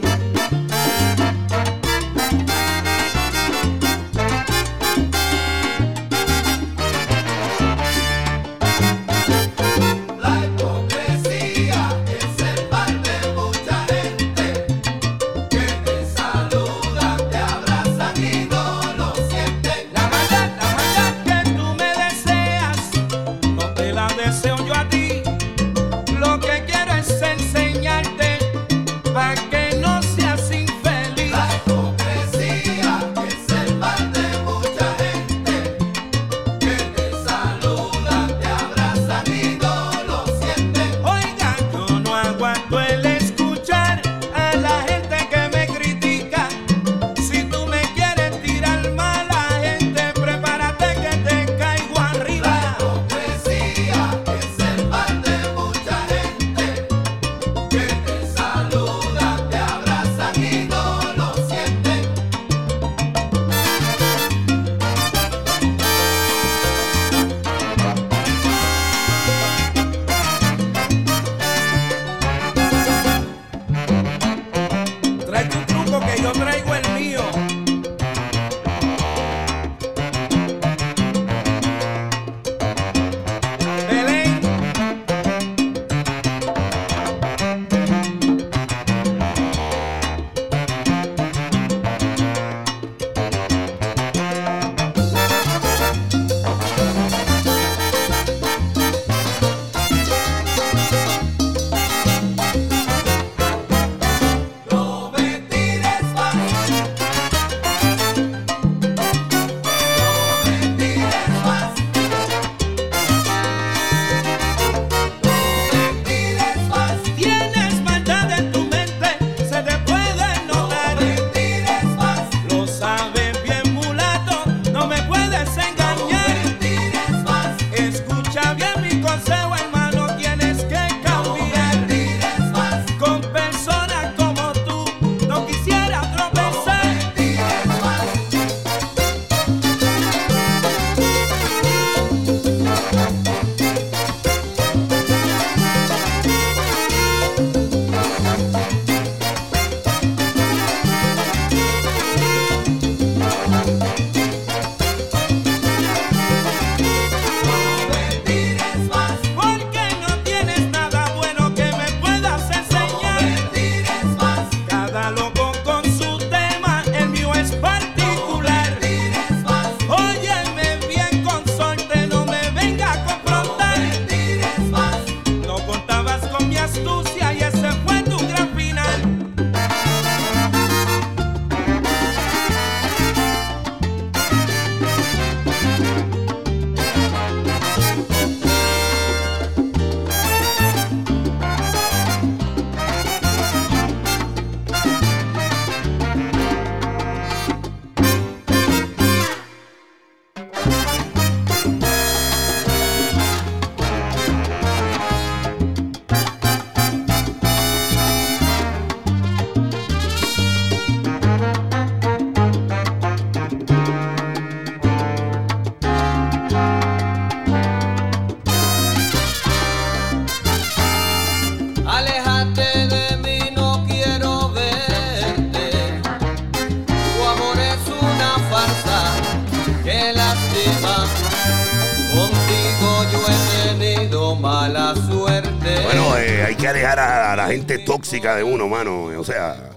Tóxica 238.28 238.36
de 238.36 238.44
uno, 238.44 238.68
mano. 238.68 239.06
O 239.18 239.24
sea, 239.24 239.70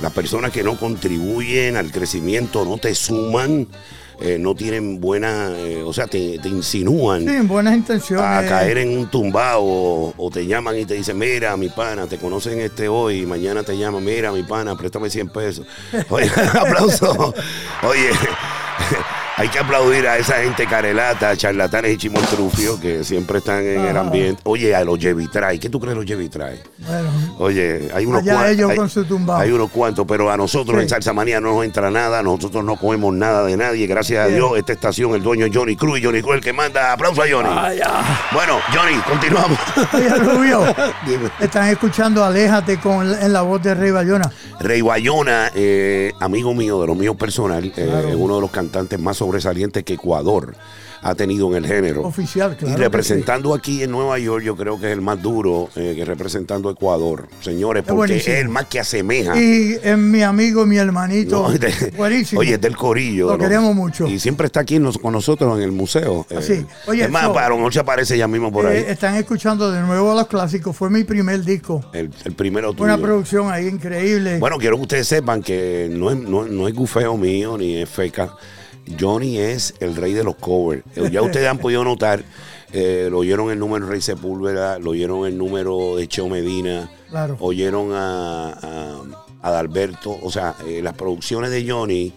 las 0.00 0.12
personas 0.12 0.50
que 0.50 0.62
no 0.62 0.78
contribuyen 0.78 1.76
al 1.76 1.90
crecimiento, 1.90 2.64
no 2.64 2.78
te 2.78 2.94
suman, 2.94 3.66
eh, 4.20 4.38
no 4.38 4.54
tienen 4.54 5.00
buena, 5.00 5.50
eh, 5.56 5.82
o 5.82 5.92
sea, 5.92 6.06
te, 6.06 6.38
te 6.38 6.48
insinúan. 6.48 7.26
Sí, 7.26 7.46
buenas 7.46 7.74
intenciones. 7.74 8.24
a 8.24 8.46
caer 8.46 8.78
en 8.78 8.98
un 8.98 9.10
tumbao 9.10 9.62
o, 9.64 10.14
o 10.16 10.30
te 10.30 10.46
llaman 10.46 10.78
y 10.78 10.84
te 10.84 10.94
dicen, 10.94 11.16
mira, 11.18 11.56
mi 11.56 11.68
pana, 11.70 12.06
te 12.06 12.18
conocen 12.18 12.60
este 12.60 12.88
hoy 12.88 13.24
mañana 13.24 13.62
te 13.62 13.76
llaman, 13.78 14.04
mira, 14.04 14.30
mi 14.30 14.42
pana, 14.42 14.76
préstame 14.76 15.08
100 15.08 15.28
pesos. 15.30 15.66
Oye, 16.10 16.30
aplauso. 16.52 17.34
Oye, 17.82 18.10
hay 19.40 19.48
que 19.48 19.58
aplaudir 19.58 20.06
a 20.06 20.18
esa 20.18 20.34
gente 20.36 20.66
carelata, 20.66 21.34
charlatanes 21.36 21.94
y 21.94 21.96
chimoltrufios 21.96 22.78
que 22.78 23.02
siempre 23.04 23.38
están 23.38 23.64
en 23.64 23.80
el 23.86 23.96
Ah. 23.96 24.00
ambiente. 24.00 24.40
Oye, 24.44 24.74
a 24.74 24.84
los 24.84 24.98
Jevitray, 24.98 25.58
¿qué 25.58 25.68
tú 25.70 25.80
crees 25.80 25.94
de 25.94 26.00
los 26.02 26.04
Jevitray? 26.06 26.60
Bueno, 26.78 27.08
Oye, 27.38 27.88
hay 27.94 28.04
unos 28.06 28.22
cuantos. 28.22 28.48
ellos 28.50 28.70
hay, 28.70 28.76
con 28.76 28.88
su 28.90 29.32
hay 29.34 29.50
unos 29.50 29.70
cuantos, 29.70 30.04
pero 30.06 30.30
a 30.30 30.36
nosotros 30.36 30.76
Sí. 30.76 30.82
en 30.82 30.88
Salsa 30.90 31.12
Manía 31.14 31.40
no 31.40 31.54
nos 31.54 31.64
entra 31.64 31.90
nada, 31.90 32.22
nosotros 32.22 32.62
no 32.64 32.76
comemos 32.76 33.14
nada 33.14 33.44
de 33.44 33.56
nadie. 33.56 33.86
Gracias 33.86 34.26
a. 34.26 34.28
Dios, 34.28 34.52
esta 34.58 34.72
estación, 34.74 35.14
el 35.14 35.22
dueño 35.22 35.46
es 35.46 35.52
Johnny 35.56 35.74
Cruz 35.76 35.98
y 35.98 36.04
Johnny 36.04 36.20
Cruz 36.22 36.34
el 36.36 36.40
que 36.42 36.52
manda. 36.52 36.92
Aplauso 36.92 37.22
a 37.22 37.26
Johnny. 37.30 37.48
Bueno, 38.32 38.58
Johnny, 38.74 38.96
continuamos. 39.08 39.58
oye, 39.94 40.08
Rubio, 40.16 40.62
Dime. 41.06 41.30
están 41.40 41.68
escuchando 41.68 42.22
Aléjate 42.24 42.78
con, 42.78 43.06
en 43.10 43.32
la 43.32 43.40
voz 43.42 43.62
de 43.62 43.74
Rey 43.74 43.90
Bayona. 43.90 44.30
Rey 44.60 44.82
Bayona, 44.82 45.50
eh, 45.54 46.12
amigo 46.20 46.52
mío, 46.54 46.80
de 46.82 46.86
lo 46.86 46.94
mío 46.94 47.14
personal, 47.14 47.64
eh, 47.76 48.06
es 48.10 48.14
uno 48.14 48.34
de 48.36 48.40
los 48.42 48.50
cantantes 48.50 49.00
más 49.00 49.16
sobresalientes 49.16 49.29
que 49.84 49.94
Ecuador 49.94 50.54
ha 51.02 51.14
tenido 51.14 51.48
en 51.48 51.64
el 51.64 51.66
género. 51.66 52.02
Oficial, 52.02 52.54
claro 52.58 52.74
Y 52.74 52.76
representando 52.76 53.54
aquí 53.54 53.82
en 53.82 53.90
Nueva 53.90 54.18
York, 54.18 54.44
yo 54.44 54.54
creo 54.54 54.78
que 54.78 54.88
es 54.88 54.92
el 54.92 55.00
más 55.00 55.22
duro 55.22 55.70
eh, 55.74 55.94
que 55.96 56.04
representando 56.04 56.68
a 56.68 56.72
Ecuador. 56.72 57.26
Señores, 57.40 57.84
Es 57.86 57.90
porque 57.92 58.16
es 58.16 58.28
el 58.28 58.50
más 58.50 58.66
que 58.66 58.80
asemeja. 58.80 59.34
Y 59.40 59.78
es 59.82 59.96
mi 59.96 60.22
amigo, 60.22 60.66
mi 60.66 60.76
hermanito. 60.76 61.48
No, 61.48 61.50
de- 61.58 61.94
Buenísimo. 61.96 62.42
Oye, 62.42 62.54
es 62.54 62.60
del 62.60 62.76
corillo. 62.76 63.28
Lo 63.28 63.38
queremos 63.38 63.74
mucho. 63.74 64.06
Y 64.06 64.18
siempre 64.18 64.44
está 64.46 64.60
aquí 64.60 64.78
nos- 64.78 64.98
con 64.98 65.14
nosotros 65.14 65.56
en 65.56 65.62
el 65.64 65.72
museo. 65.72 66.26
eh. 66.28 66.36
Así. 66.36 66.66
Oye, 66.86 67.04
es 67.04 67.10
más, 67.10 67.24
so- 67.24 67.32
para 67.32 67.54
se 67.72 67.80
aparece 67.80 68.18
ya 68.18 68.28
mismo 68.28 68.52
por 68.52 68.66
Eh, 68.66 68.68
ahí. 68.68 68.84
están 68.88 69.14
escuchando 69.14 69.70
de 69.72 69.80
nuevo 69.80 70.12
los 70.12 70.26
clásicos. 70.26 70.76
Fue 70.76 70.90
mi 70.90 71.04
primer 71.04 71.42
disco. 71.42 71.82
El, 71.94 72.10
el 72.26 72.32
primero 72.34 72.72
tuyo. 72.74 72.84
Una 72.84 72.98
producción 72.98 73.50
ahí 73.50 73.68
increíble. 73.68 74.38
Bueno, 74.38 74.58
quiero 74.58 74.76
que 74.76 74.82
ustedes 74.82 75.08
sepan 75.08 75.42
que 75.42 75.88
no 75.90 76.10
es, 76.10 76.18
no, 76.18 76.44
no 76.44 76.68
es 76.68 76.74
gufeo 76.74 77.16
mío 77.16 77.56
ni 77.56 77.76
es 77.76 77.88
feca. 77.88 78.34
Johnny 78.98 79.38
es 79.38 79.74
el 79.80 79.96
rey 79.96 80.12
de 80.12 80.24
los 80.24 80.36
covers. 80.36 80.82
Eh, 80.96 81.08
Ya 81.12 81.22
ustedes 81.22 81.48
han 81.48 81.58
podido 81.58 81.84
notar, 81.84 82.22
eh, 82.72 83.08
lo 83.10 83.18
oyeron 83.18 83.50
el 83.50 83.58
número 83.58 83.86
de 83.86 83.92
Rey 83.92 84.00
Sepúlveda, 84.00 84.78
lo 84.78 84.90
oyeron 84.90 85.26
el 85.26 85.36
número 85.38 85.96
de 85.96 86.08
Cheo 86.08 86.28
Medina, 86.28 86.90
Claro. 87.10 87.36
oyeron 87.40 87.92
a, 87.92 88.50
a, 88.50 89.02
a 89.42 89.48
Adalberto, 89.48 90.18
o 90.22 90.30
sea, 90.30 90.54
eh, 90.66 90.80
las 90.82 90.94
producciones 90.94 91.50
de 91.50 91.68
Johnny. 91.68 92.12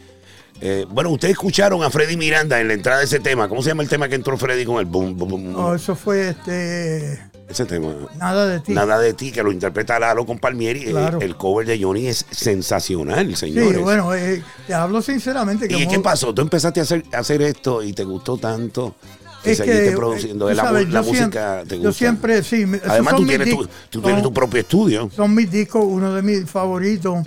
eh, 0.62 0.86
bueno, 0.90 1.10
ustedes 1.10 1.34
escucharon 1.34 1.84
a 1.84 1.90
Freddy 1.90 2.16
Miranda 2.18 2.60
en 2.62 2.68
la 2.68 2.74
entrada 2.76 3.00
de 3.00 3.06
ese 3.06 3.20
tema. 3.20 3.50
¿Cómo 3.50 3.62
se 3.64 3.70
llama 3.70 3.84
el 3.84 3.90
tema 3.90 4.08
que 4.08 4.16
entró 4.16 4.38
Freddy 4.38 4.64
con 4.66 4.78
el 4.78 4.86
boom, 4.86 5.18
boom, 5.18 5.30
boom? 5.30 5.52
No, 5.52 5.74
eso 5.76 5.96
fue 5.96 6.30
este. 6.30 7.20
Ese 7.54 7.66
tema. 7.66 7.94
Nada 8.18 8.48
de 8.48 8.60
ti. 8.62 8.74
Nada 8.74 8.98
de 9.00 9.14
ti, 9.14 9.32
que 9.32 9.44
lo 9.44 9.52
interpreta 9.52 10.00
Lalo 10.00 10.26
con 10.26 10.40
Palmieri. 10.40 10.86
Claro. 10.86 11.20
El, 11.22 11.36
cover 11.38 11.68
de 11.68 11.80
Johnny 11.82 12.08
es 12.08 12.26
sensacional, 12.32 13.28
Sí, 13.30 13.36
señores. 13.36 13.80
bueno, 13.80 14.14
eh, 14.16 14.44
te 14.66 14.74
hablo 14.74 15.04
sinceramente. 15.04 15.68
que 15.68 15.78
¿Y 15.78 15.88
qué 15.88 16.00
pasó? 16.00 16.34
Tú 16.34 16.42
empezaste 16.42 16.80
a 16.80 16.84
hacer, 16.84 17.04
a 17.14 17.20
hacer 17.20 17.44
esto 17.44 17.84
y 17.84 17.94
te 17.94 18.04
gustó 18.04 18.38
tanto 18.38 18.96
que 19.44 19.52
Es 19.52 19.58
seguiste 19.58 19.90
que, 19.92 19.96
produciendo. 19.96 20.50
eh, 20.50 20.56
la, 20.56 20.64
sabes, 20.64 20.90
la 20.90 21.02
yo 21.02 21.08
música 21.08 21.30
siempre- 21.30 21.66
te 21.70 21.76
yo 21.78 21.90
gusta. 21.90 21.98
siempre, 22.00 22.44
sí, 22.44 22.66
me- 22.66 22.82
Además, 22.88 23.16
tú 23.18 23.28
tienes, 23.28 23.50
tu, 23.50 23.68
tú 23.90 24.02
tienes 24.02 24.22
son- 24.24 24.24
tu 24.24 24.34
propio 24.34 24.60
estudio. 24.62 25.10
Son 25.16 25.36
mis 25.36 25.52
discos, 25.52 25.84
uno 25.86 26.12
de 26.14 26.22
mis 26.24 26.50
favoritos. 26.50 27.20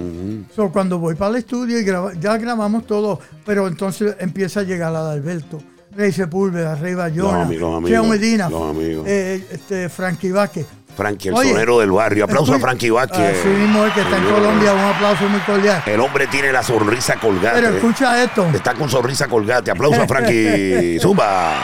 So, 0.57 0.73
cuando 0.73 0.99
voy 0.99 1.15
para 1.15 1.31
el 1.33 1.37
estudio 1.37 1.79
y 1.79 1.85
graba- 1.85 2.15
ya 2.19 2.37
grabamos 2.37 2.85
todo, 2.87 3.21
pero 3.45 3.69
entonces 3.69 4.17
empieza 4.19 4.61
a 4.61 4.63
llegar 4.65 4.91
la 4.93 5.05
de 5.09 5.13
Alberto, 5.13 5.63
Rey 5.97 6.13
Sepúlveda, 6.13 6.75
Rey 6.75 6.95
Bayona, 6.95 7.39
Los 7.39 7.47
amigos, 7.47 7.81
los 7.83 7.91
Cheo 7.91 8.01
amigos, 8.01 8.09
Medina, 8.21 8.49
los 8.51 8.71
amigos. 8.71 9.05
eh, 9.09 9.47
este, 9.51 9.89
Frankie 9.89 10.31
Vázquez. 10.33 10.67
Frankie, 10.95 11.29
el 11.29 11.35
Oye, 11.35 11.51
sonero 11.51 11.79
del 11.81 11.91
barrio. 11.91 12.25
Aplauso 12.25 12.55
a 12.55 12.59
Frankie 12.59 12.89
Vázquez. 12.91 13.39
Así 13.41 13.49
mismo 13.49 13.85
es 13.85 13.93
que 13.93 14.01
está 14.01 14.17
en 14.17 14.23
Señor. 14.25 14.39
Colombia, 14.41 14.73
un 14.73 14.81
aplauso 14.81 15.29
muy 15.29 15.41
cordial. 15.41 15.83
El 15.87 16.01
hombre 16.01 16.27
tiene 16.27 16.53
la 16.53 16.63
sonrisa 16.63 17.17
colgate. 17.21 17.61
Pero 17.61 17.75
escucha 17.77 18.23
esto. 18.23 18.47
Está 18.55 18.73
con 18.75 18.89
sonrisa 18.89 19.27
colgate. 19.29 19.71
Aplauso 19.71 20.01
a 20.03 20.07
Frankie. 20.07 20.99
Zumba. 21.03 21.55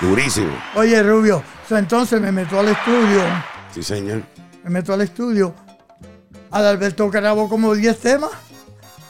Durísimo. 0.00 0.52
Oye, 0.76 1.02
Rubio, 1.02 1.42
entonces 1.70 2.20
me 2.20 2.30
meto 2.30 2.58
al 2.60 2.68
estudio, 2.68 3.20
Sí, 3.74 3.82
señor. 3.82 4.22
me 4.62 4.70
meto 4.70 4.92
al 4.92 5.00
estudio. 5.00 5.52
Adalberto 6.52 7.10
grabó 7.10 7.48
como 7.48 7.74
10 7.74 7.98
temas. 7.98 8.30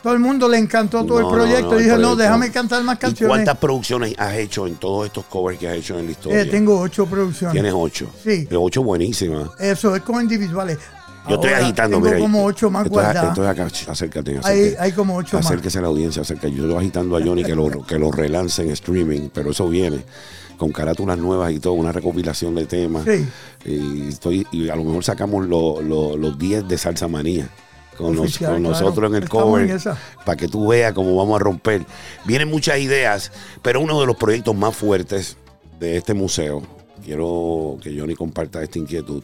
Todo 0.08 0.14
el 0.14 0.22
mundo 0.22 0.48
le 0.48 0.56
encantó 0.56 1.04
todo 1.04 1.20
No, 1.20 1.28
el 1.28 1.34
proyecto. 1.34 1.62
no, 1.66 1.70
no, 1.72 1.76
el 1.78 1.84
Dije, 1.84 1.98
no, 1.98 2.16
déjame 2.16 2.50
cantar 2.50 2.82
más 2.82 2.96
¿Y 2.96 2.98
canciones. 2.98 3.28
cuántas 3.28 3.58
producciones 3.58 4.14
has 4.16 4.36
hecho 4.36 4.66
en 4.66 4.76
todos 4.76 5.04
estos 5.04 5.26
covers 5.26 5.58
que 5.58 5.68
has 5.68 5.76
hecho 5.76 5.98
en 5.98 6.06
la 6.06 6.12
historia? 6.12 6.40
Eh, 6.40 6.44
tengo 6.46 6.80
ocho 6.80 7.04
producciones. 7.04 7.52
Tienes 7.52 7.74
ocho. 7.76 8.08
Sí. 8.24 8.46
De 8.46 8.56
ocho 8.56 8.82
buenísimas. 8.82 9.50
Eso 9.60 9.94
es 9.94 10.00
como 10.00 10.18
individuales. 10.22 10.78
Yo 11.28 11.34
estoy 11.34 11.50
agitando, 11.52 11.98
tengo 11.98 12.06
mira. 12.08 12.18
como 12.20 12.42
ocho 12.42 12.70
más 12.70 12.88
guardadas. 12.88 13.28
Estoy 13.28 13.46
acá, 13.48 13.66
ch- 13.66 13.86
acércate, 13.90 14.30
Hay, 14.30 14.38
acércate. 14.38 14.76
hay 14.82 14.92
como 14.92 15.14
ocho 15.16 15.36
más. 15.36 15.44
Acérquese 15.44 15.78
a 15.78 15.82
la 15.82 15.88
audiencia, 15.88 16.22
acérquese. 16.22 16.54
Yo 16.54 16.62
estoy 16.64 16.78
agitando 16.78 17.16
a 17.18 17.22
Johnny 17.22 17.44
que 17.44 17.54
lo, 17.54 17.68
que 17.86 17.98
lo 17.98 18.10
relance 18.10 18.62
en 18.62 18.70
streaming, 18.70 19.28
pero 19.30 19.50
eso 19.50 19.68
viene 19.68 20.04
con 20.56 20.72
carátulas 20.72 21.18
nuevas 21.18 21.52
y 21.52 21.60
todo, 21.60 21.74
una 21.74 21.92
recopilación 21.92 22.54
de 22.54 22.64
temas. 22.64 23.04
Sí. 23.04 23.26
Y, 23.66 24.08
estoy, 24.08 24.46
y 24.52 24.70
a 24.70 24.76
lo 24.76 24.84
mejor 24.84 25.04
sacamos 25.04 25.46
lo- 25.46 25.82
lo- 25.82 26.16
los 26.16 26.38
10 26.38 26.66
de 26.66 26.78
Salsa 26.78 27.08
Manía. 27.08 27.50
Con, 27.98 28.12
nos- 28.14 28.26
Oficial, 28.26 28.52
con 28.52 28.62
claro. 28.62 28.78
nosotros 28.78 29.10
en 29.10 29.16
el 29.16 29.24
Estamos 29.24 29.44
cover 29.44 29.70
en 29.70 29.78
para 30.24 30.36
que 30.36 30.48
tú 30.48 30.68
veas 30.68 30.92
cómo 30.94 31.14
vamos 31.16 31.36
a 31.40 31.44
romper. 31.44 31.84
Vienen 32.24 32.48
muchas 32.48 32.78
ideas, 32.78 33.30
pero 33.60 33.80
uno 33.80 34.00
de 34.00 34.06
los 34.06 34.16
proyectos 34.16 34.54
más 34.56 34.74
fuertes 34.76 35.36
de 35.80 35.96
este 35.96 36.14
museo, 36.14 36.62
quiero 37.04 37.76
que 37.82 37.98
Johnny 37.98 38.14
comparta 38.14 38.62
esta 38.62 38.78
inquietud. 38.78 39.22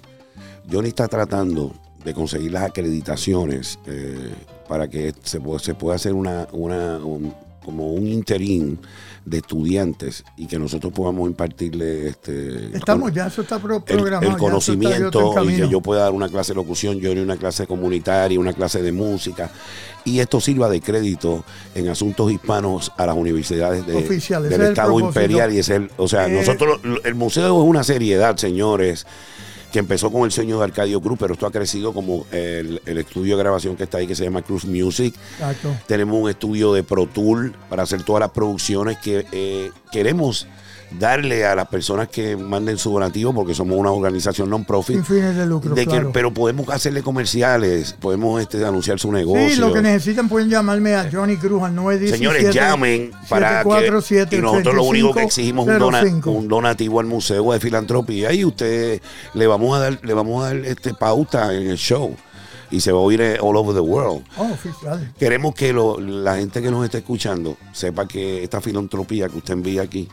Johnny 0.71 0.89
está 0.89 1.09
tratando 1.09 1.73
de 2.05 2.13
conseguir 2.15 2.53
las 2.53 2.65
acreditaciones 2.65 3.79
eh, 3.87 4.31
para 4.69 4.89
que 4.89 5.15
se, 5.23 5.41
pueda- 5.41 5.59
se 5.61 5.75
pueda 5.75 5.97
hacer 5.97 6.13
una, 6.15 6.49
una- 6.53 6.99
un- 6.99 7.35
como 7.65 7.93
un 7.93 8.07
interín 8.07 8.79
de 9.25 9.39
estudiantes 9.39 10.23
y 10.37 10.47
que 10.47 10.59
nosotros 10.59 10.93
podamos 10.93 11.27
impartirle 11.29 12.09
este 12.09 12.77
Estamos 12.77 13.05
con- 13.05 13.15
ya, 13.15 13.27
eso 13.29 13.41
está 13.43 13.59
pro- 13.59 13.83
el, 13.87 13.99
está- 13.99 14.37
conocimiento 14.37 15.35
y 15.45 15.57
que 15.57 15.69
yo 15.69 15.81
pueda 15.81 16.03
dar 16.03 16.13
una 16.13 16.29
clase 16.29 16.53
de 16.53 16.57
locución, 16.57 16.99
yo 17.01 17.11
una 17.13 17.37
clase 17.39 17.67
comunitaria, 17.67 18.39
una 18.39 18.53
clase 18.53 18.83
de 18.83 18.93
música. 18.93 19.51
Y 20.05 20.19
esto 20.19 20.41
sirva 20.43 20.69
de 20.69 20.83
crédito 20.83 21.43
en 21.75 21.89
asuntos 21.89 22.31
hispanos 22.31 22.93
a 22.99 23.07
las 23.07 23.17
universidades 23.17 23.87
de- 23.87 23.95
del 24.51 24.61
es 24.61 24.69
Estado. 24.69 25.01
Imperial 25.01 25.55
y 25.55 25.59
es 25.61 25.69
el, 25.71 25.91
o 25.97 26.07
sea, 26.07 26.27
Eh, 26.29 26.33
nosotros 26.33 26.81
el 27.05 27.15
museo 27.15 27.63
es 27.63 27.69
una 27.69 27.83
seriedad, 27.83 28.37
señores 28.37 29.07
que 29.75 29.81
empezó 29.81 30.13
con 30.13 30.23
el 30.23 30.31
sueño 30.31 30.59
de 30.59 30.65
Arcadio 30.67 31.01
Cruz, 31.01 31.19
pero 31.19 31.35
esto 31.35 31.49
ha 31.49 31.51
crecido 31.51 31.93
como 31.93 32.27
el, 32.31 32.81
el 32.87 32.99
estudio 32.99 33.37
de 33.37 33.43
grabación 33.43 33.75
que 33.75 33.83
está 33.83 33.99
ahí, 33.99 34.07
que 34.07 34.15
se 34.15 34.23
llama 34.23 34.41
Cruz 34.41 34.65
Music. 34.65 35.13
Exacto. 35.33 35.77
Tenemos 35.89 36.15
un 36.23 36.31
estudio 36.31 36.73
de 36.73 36.85
Pro 36.85 37.07
Tool 37.07 37.57
para 37.69 37.83
hacer 37.83 38.05
todas 38.05 38.21
las 38.21 38.31
producciones 38.31 38.99
que 38.99 39.27
eh, 39.33 39.73
queremos 39.91 40.47
darle 40.93 41.45
a 41.45 41.55
las 41.55 41.67
personas 41.69 42.09
que 42.09 42.37
manden 42.37 42.79
su 42.79 42.93
donativo, 42.93 43.33
porque 43.35 43.55
somos 43.55 43.77
una 43.79 43.91
organización 43.91 44.49
non-profit. 44.51 44.97
Sin 44.97 45.05
fines 45.05 45.37
de 45.37 45.47
lucro, 45.47 45.75
de 45.75 45.83
que- 45.85 45.91
claro. 45.91 46.11
pero 46.13 46.33
podemos 46.33 46.69
hacerle 46.69 47.03
comerciales, 47.03 47.95
podemos 47.95 48.41
este, 48.41 48.65
anunciar 48.65 48.99
su 49.01 49.11
negocio. 49.11 49.49
Sí, 49.49 49.57
lo 49.57 49.73
que 49.73 49.83
necesitan 49.83 50.29
pueden 50.29 50.49
llamarme 50.51 50.95
a 50.95 51.09
Johnny 51.11 51.37
Cruz 51.37 51.63
al 51.63 51.75
917. 51.75 52.17
Señores, 52.17 52.55
llamen 52.55 53.11
para 53.29 53.63
que 53.65 53.71
747 53.71 54.37
y 54.37 54.41
nosotros 54.41 54.75
lo 54.75 54.85
único 54.85 55.13
que 55.15 55.23
exigimos 55.23 55.67
es 55.69 55.75
un, 55.75 55.81
dona- 55.81 56.03
05. 56.03 56.31
un 56.31 56.49
donativo 56.49 57.01
al 57.01 57.07
Museo 57.07 57.53
de 57.53 57.61
Filantropía 57.61 58.33
y 58.33 58.45
usted 58.45 59.01
le 59.35 59.47
vamos 59.47 59.77
a 59.77 59.81
dar 59.81 59.99
le 60.03 60.15
vamos 60.15 60.45
a 60.45 60.49
dar 60.49 60.57
este 60.59 60.95
pauta 60.95 61.53
en 61.55 61.69
el 61.71 61.77
show 61.77 62.15
y 62.71 62.81
se 62.81 62.91
va 62.93 62.99
a 62.99 63.03
oír 63.03 63.21
eh, 63.21 63.39
all 63.41 63.57
over 63.57 63.75
the 63.75 63.81
world. 63.81 64.25
Oh. 64.37 64.49
Queremos 65.19 65.55
que 65.55 65.73
lo- 65.73 65.99
la 66.01 66.37
gente 66.37 66.61
que 66.63 66.71
nos 66.71 66.85
está 66.85 66.99
escuchando 66.99 67.57
sepa 67.73 68.07
que 68.09 68.43
esta 68.43 68.61
filantropía 68.61 69.29
que 69.29 69.39
usted 69.39 69.55
envía 69.55 69.83
aquí 69.83 70.09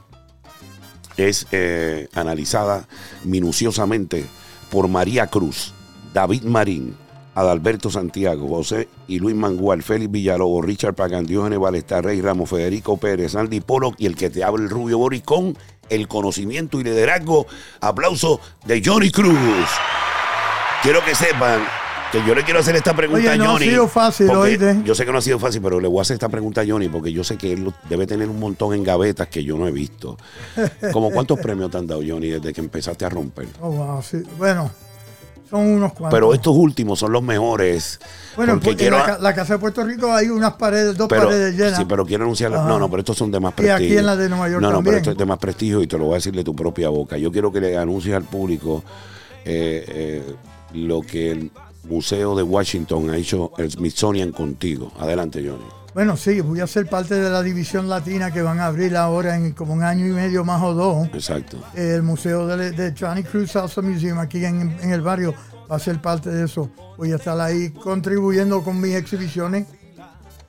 es 1.27 1.47
eh, 1.51 2.07
analizada 2.13 2.87
minuciosamente 3.23 4.25
por 4.69 4.87
María 4.87 5.27
Cruz, 5.27 5.73
David 6.13 6.43
Marín, 6.43 6.95
Adalberto 7.33 7.89
Santiago, 7.89 8.47
José 8.47 8.89
y 9.07 9.19
Luis 9.19 9.35
Mangual, 9.35 9.83
Félix 9.83 10.11
Villalobos, 10.11 10.65
Richard 10.65 10.95
Pagan, 10.95 11.25
Diógenes 11.25 11.59
Balestar, 11.59 12.05
Rey 12.05 12.21
Ramos, 12.21 12.49
Federico 12.49 12.97
Pérez, 12.97 13.35
Andy 13.35 13.61
Pollock 13.61 13.95
y 13.97 14.05
el 14.05 14.15
que 14.15 14.29
te 14.29 14.43
habla 14.43 14.63
el 14.63 14.69
Rubio 14.69 14.97
Boricón, 14.97 15.57
el 15.89 16.07
conocimiento 16.07 16.79
y 16.79 16.83
liderazgo. 16.83 17.47
Aplauso 17.79 18.39
de 18.65 18.81
Johnny 18.83 19.11
Cruz. 19.11 19.37
Quiero 20.83 21.03
que 21.05 21.15
sepan 21.15 21.61
Que 22.11 22.21
yo 22.27 22.35
le 22.35 22.43
quiero 22.43 22.59
hacer 22.59 22.75
esta 22.75 22.93
pregunta 22.93 23.21
Oye, 23.21 23.29
a 23.29 23.37
no 23.37 23.43
ha 23.45 23.47
Johnny. 23.53 23.67
sido 23.69 23.87
fácil, 23.87 24.27
porque 24.27 24.41
oíste. 24.41 24.81
Yo 24.83 24.93
sé 24.95 25.05
que 25.05 25.11
no 25.13 25.19
ha 25.19 25.21
sido 25.21 25.39
fácil, 25.39 25.61
pero 25.61 25.79
le 25.79 25.87
voy 25.87 25.99
a 25.99 26.01
hacer 26.01 26.15
esta 26.15 26.27
pregunta 26.27 26.59
a 26.61 26.65
Johnny 26.67 26.89
porque 26.89 27.13
yo 27.13 27.23
sé 27.23 27.37
que 27.37 27.53
él 27.53 27.73
debe 27.89 28.05
tener 28.05 28.27
un 28.29 28.37
montón 28.37 28.73
en 28.73 28.83
gavetas 28.83 29.29
que 29.29 29.45
yo 29.45 29.57
no 29.57 29.65
he 29.65 29.71
visto. 29.71 30.17
Como 30.91 31.09
cuántos 31.11 31.39
premios 31.39 31.71
te 31.71 31.77
han 31.77 31.87
dado, 31.87 32.01
Johnny, 32.05 32.27
desde 32.29 32.51
que 32.51 32.59
empezaste 32.59 33.05
a 33.05 33.09
romper. 33.09 33.47
Oh, 33.61 33.69
wow, 33.71 34.01
sí. 34.03 34.17
Bueno, 34.37 34.69
son 35.49 35.61
unos 35.67 35.93
cuantos. 35.93 36.17
Pero 36.17 36.33
estos 36.33 36.53
últimos 36.53 36.99
son 36.99 37.13
los 37.13 37.23
mejores. 37.23 37.97
Bueno, 38.35 38.55
porque 38.55 38.71
en 38.71 38.75
quiero. 38.77 38.97
la, 38.97 39.05
ca- 39.05 39.17
la 39.19 39.33
Casa 39.33 39.53
de 39.53 39.59
Puerto 39.59 39.81
Rico 39.85 40.11
hay 40.13 40.27
unas 40.27 40.55
paredes, 40.55 40.97
dos 40.97 41.07
pero, 41.07 41.27
paredes 41.27 41.55
llenas. 41.55 41.77
sí, 41.77 41.85
pero 41.87 42.05
quiero 42.05 42.25
anunciar. 42.25 42.53
Ajá. 42.53 42.67
No, 42.67 42.77
no, 42.77 42.89
pero 42.89 42.99
estos 42.99 43.15
son 43.17 43.31
de 43.31 43.39
más 43.39 43.53
Y 43.53 43.55
prestigio. 43.55 43.85
aquí 43.87 43.97
en 43.97 44.05
la 44.05 44.17
de 44.17 44.27
Nueva 44.27 44.49
York 44.49 44.61
No, 44.61 44.69
no, 44.69 44.83
pero 44.83 44.97
esto 44.97 45.11
es 45.11 45.17
de 45.17 45.25
más 45.25 45.37
prestigio 45.37 45.81
y 45.81 45.87
te 45.87 45.97
lo 45.97 46.05
voy 46.05 46.13
a 46.13 46.15
decir 46.15 46.33
de 46.35 46.43
tu 46.43 46.53
propia 46.53 46.89
boca. 46.89 47.17
Yo 47.17 47.31
quiero 47.31 47.53
que 47.53 47.61
le 47.61 47.77
anuncies 47.77 48.13
al 48.15 48.23
público 48.23 48.83
eh, 49.45 49.85
eh, 49.87 50.35
lo 50.73 51.01
que 51.01 51.31
el 51.31 51.51
Museo 51.89 52.35
de 52.35 52.43
Washington 52.43 53.09
ha 53.09 53.17
hecho 53.17 53.51
el 53.57 53.71
Smithsonian 53.71 54.31
contigo. 54.31 54.91
Adelante, 54.99 55.39
Johnny. 55.45 55.65
Bueno, 55.93 56.15
sí, 56.15 56.39
voy 56.39 56.61
a 56.61 56.67
ser 56.67 56.87
parte 56.87 57.15
de 57.15 57.29
la 57.29 57.41
división 57.43 57.89
latina 57.89 58.31
que 58.31 58.41
van 58.41 58.59
a 58.59 58.67
abrir 58.67 58.95
ahora 58.95 59.35
en 59.35 59.51
como 59.51 59.73
un 59.73 59.83
año 59.83 60.05
y 60.07 60.11
medio 60.11 60.45
más 60.45 60.61
o 60.63 60.73
dos. 60.73 61.07
Exacto. 61.13 61.57
El 61.75 62.01
museo 62.03 62.47
de, 62.47 62.71
de 62.71 62.93
Johnny 62.97 63.23
Cruz 63.23 63.51
Salsa 63.51 63.81
Museum 63.81 64.17
aquí 64.19 64.45
en, 64.45 64.77
en 64.81 64.91
el 64.91 65.01
barrio 65.01 65.33
va 65.69 65.75
a 65.75 65.79
ser 65.79 65.99
parte 66.01 66.29
de 66.29 66.45
eso. 66.45 66.69
Voy 66.97 67.11
a 67.11 67.15
estar 67.17 67.37
ahí 67.41 67.71
contribuyendo 67.71 68.63
con 68.63 68.79
mis 68.79 68.95
exhibiciones. 68.95 69.67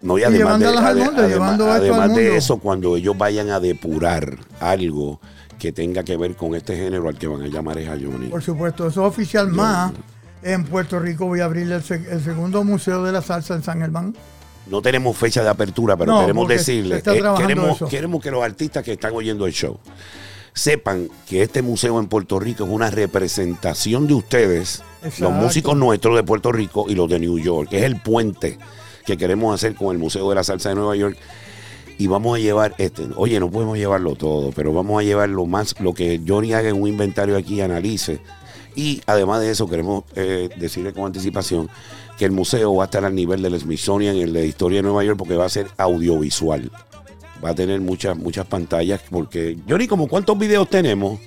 No, 0.01 0.17
y 0.19 0.21
Y 0.21 0.25
además, 0.25 0.59
de, 0.61 0.67
llevándolas 0.67 0.85
al 0.85 0.99
ade- 0.99 1.41
mundo, 1.41 1.71
además- 1.73 2.15
de 2.15 2.37
eso, 2.37 2.59
cuando 2.59 2.97
ellos 2.97 3.17
vayan 3.19 3.51
a 3.51 3.59
depurar 3.59 4.37
algo 4.61 5.21
que 5.59 5.73
tenga 5.73 6.03
que 6.05 6.17
ver 6.17 6.37
con 6.37 6.55
este 6.55 6.77
género 6.77 7.09
al 7.09 7.17
que 7.19 7.27
van 7.29 7.43
a 7.43 7.47
llamar 7.49 7.79
es 7.79 7.89
a 7.89 7.93
Johnny. 7.93 8.29
Por 8.29 8.43
supuesto, 8.43 8.87
eso 8.87 9.03
es 9.03 9.09
oficial 9.09 9.49
más. 9.51 9.93
En 10.43 10.65
Puerto 10.65 10.99
Rico 10.99 11.27
voy 11.27 11.41
a 11.41 11.45
abrir 11.45 11.71
el, 11.71 11.83
se- 11.83 12.05
el 12.11 12.23
segundo 12.23 12.65
museo 12.65 13.03
de 13.05 13.13
la 13.13 13.23
salsa 13.23 13.55
en 13.55 13.63
San 13.63 13.81
Germán. 13.81 14.15
No 14.69 14.81
tenemos 14.83 15.17
fecha 15.17 15.43
de 15.43 15.49
apertura, 15.49 15.97
pero 15.97 16.13
No, 16.13 16.21
queremos 16.21 16.43
porque 16.45 16.59
se 16.59 16.73
decirle, 16.73 16.97
está 16.99 17.15
eh, 17.17 17.23
queremos, 17.37 17.77
eso. 17.77 17.89
queremos 17.89 18.23
que 18.23 18.31
los 18.31 18.43
artistas 18.45 18.85
que 18.85 18.93
están 18.93 19.13
oyendo 19.15 19.47
el 19.47 19.53
show 19.53 19.79
sepan 20.55 21.09
que 21.29 21.43
este 21.43 21.63
museo 21.63 21.99
en 21.99 22.07
Puerto 22.07 22.39
Rico 22.39 22.65
es 22.65 22.71
una 22.71 22.91
representación 22.91 24.07
de 24.07 24.15
ustedes, 24.15 24.83
Exacto. 25.03 25.25
los 25.25 25.33
músicos 25.33 25.77
nuestros 25.77 26.15
de 26.17 26.23
Puerto 26.23 26.53
Rico 26.53 26.87
y 26.89 26.95
los 26.95 27.09
de 27.09 27.19
New 27.19 27.39
York, 27.39 27.71
que 27.71 27.79
es 27.79 27.85
el 27.85 28.01
puente 28.01 28.59
que 29.07 29.17
queremos 29.17 29.55
hacer 29.55 29.75
con 29.75 29.93
el 29.95 29.99
Museo 29.99 30.29
de 30.29 30.35
la 30.35 30.45
Salsa 30.45 30.69
de 30.69 30.75
Nueva 30.77 30.95
York. 30.97 31.17
Y 31.99 32.07
vamos 32.07 32.37
a 32.37 32.41
llevar 32.41 32.75
este, 32.79 33.07
oye, 33.17 33.39
no 33.41 33.51
podemos 33.51 33.79
llevarlo 33.79 34.15
todo, 34.17 34.51
pero 34.53 34.73
vamos 34.73 35.01
a 35.01 35.05
llevar 35.05 35.29
lo 35.29 35.47
más, 35.47 35.75
lo 35.81 35.95
que 35.95 36.21
Johnny 36.27 36.53
haga 36.53 36.69
en 36.69 36.81
un 36.81 36.89
inventario 36.89 37.37
aquí 37.37 37.57
y 37.57 37.61
analice. 37.63 38.21
Y 38.75 39.03
además 39.07 39.41
de 39.41 39.51
eso, 39.51 39.69
queremos 39.69 40.05
eh, 40.17 40.49
decirle 40.57 40.93
con 40.93 41.05
anticipación 41.05 41.69
que 42.19 42.25
el 42.25 42.33
museo 42.33 42.75
va 42.75 42.85
a 42.85 42.87
estar 42.87 43.05
al 43.05 43.15
nivel 43.15 43.43
del 43.43 43.59
Smithsonian, 43.59 44.17
el 44.17 44.33
de 44.33 44.47
Historia 44.47 44.79
de 44.79 44.83
Nueva 44.83 45.05
York, 45.05 45.19
porque 45.19 45.37
va 45.37 45.47
a 45.47 45.51
ser 45.51 45.69
audiovisual. 45.77 46.71
Va 47.45 47.51
a 47.51 47.55
tener 47.55 47.81
muchas, 47.81 48.17
muchas 48.17 48.47
pantallas, 48.47 49.01
porque, 49.11 49.59
Johnny, 49.69 49.89
como 49.89 50.07
cuántos 50.09 50.39
videos 50.39 50.69
tenemos 50.71 51.19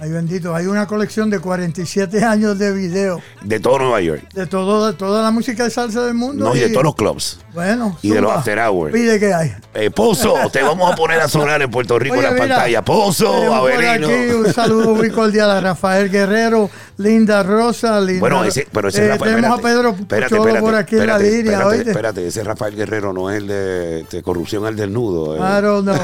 Ay, 0.00 0.10
bendito, 0.10 0.54
hay 0.54 0.66
una 0.66 0.86
colección 0.86 1.30
de 1.30 1.38
47 1.38 2.24
años 2.24 2.58
de 2.58 2.72
video 2.72 3.22
de 3.42 3.60
todo 3.60 3.78
Nueva 3.78 4.00
York. 4.00 4.22
de, 4.34 4.46
todo, 4.46 4.88
de 4.88 4.92
toda 4.92 5.22
la 5.22 5.30
música 5.30 5.64
de 5.64 5.70
salsa 5.70 6.04
del 6.04 6.14
mundo. 6.14 6.46
No, 6.46 6.56
y 6.56 6.58
de 6.58 6.68
todos 6.70 6.84
los 6.84 6.94
clubs. 6.96 7.40
Bueno, 7.54 7.96
y 8.02 8.10
de 8.10 8.20
los 8.20 8.32
after 8.32 8.58
hours. 8.58 8.92
Pide 8.92 9.20
que 9.20 9.32
hay. 9.32 9.54
Eh, 9.72 9.90
Pozo, 9.90 10.34
te 10.52 10.62
vamos 10.62 10.92
a 10.92 10.96
poner 10.96 11.20
a 11.20 11.28
sonar 11.28 11.62
en 11.62 11.70
Puerto 11.70 11.98
Rico 11.98 12.16
Oye, 12.16 12.26
en 12.26 12.34
la 12.34 12.42
mira, 12.42 12.56
pantalla. 12.56 12.84
Pozo, 12.84 13.32
por 13.32 13.54
Averino. 13.54 14.08
aquí 14.08 14.34
un 14.34 14.52
saludo 14.52 14.94
muy 14.94 15.10
cordial 15.10 15.50
a 15.50 15.60
Rafael 15.60 16.10
Guerrero, 16.10 16.68
Linda 16.96 17.42
Rosa, 17.42 18.00
Linda. 18.00 18.20
Bueno, 18.20 18.44
ese, 18.44 18.66
pero 18.70 18.88
ese 18.88 19.04
Eh, 19.04 19.08
Rafael. 19.08 19.34
Tenemos 19.34 19.58
espérate, 19.58 19.78
a 19.78 19.82
Pedro 19.82 19.96
espérate, 20.00 20.34
espérate, 20.36 20.60
por 20.60 20.74
aquí 20.76 20.96
en 20.96 21.06
la 21.06 21.18
línea, 21.18 21.52
espérate, 21.58 21.90
espérate, 21.90 22.26
ese 22.28 22.44
Rafael 22.44 22.76
Guerrero 22.76 23.12
no 23.12 23.30
es 23.30 23.38
el 23.38 23.46
de, 23.48 24.04
de 24.10 24.22
corrupción 24.22 24.64
al 24.64 24.76
desnudo. 24.76 25.36
eh. 25.36 25.38
I 25.40 25.60
don't 25.62 25.84
know. 25.84 25.96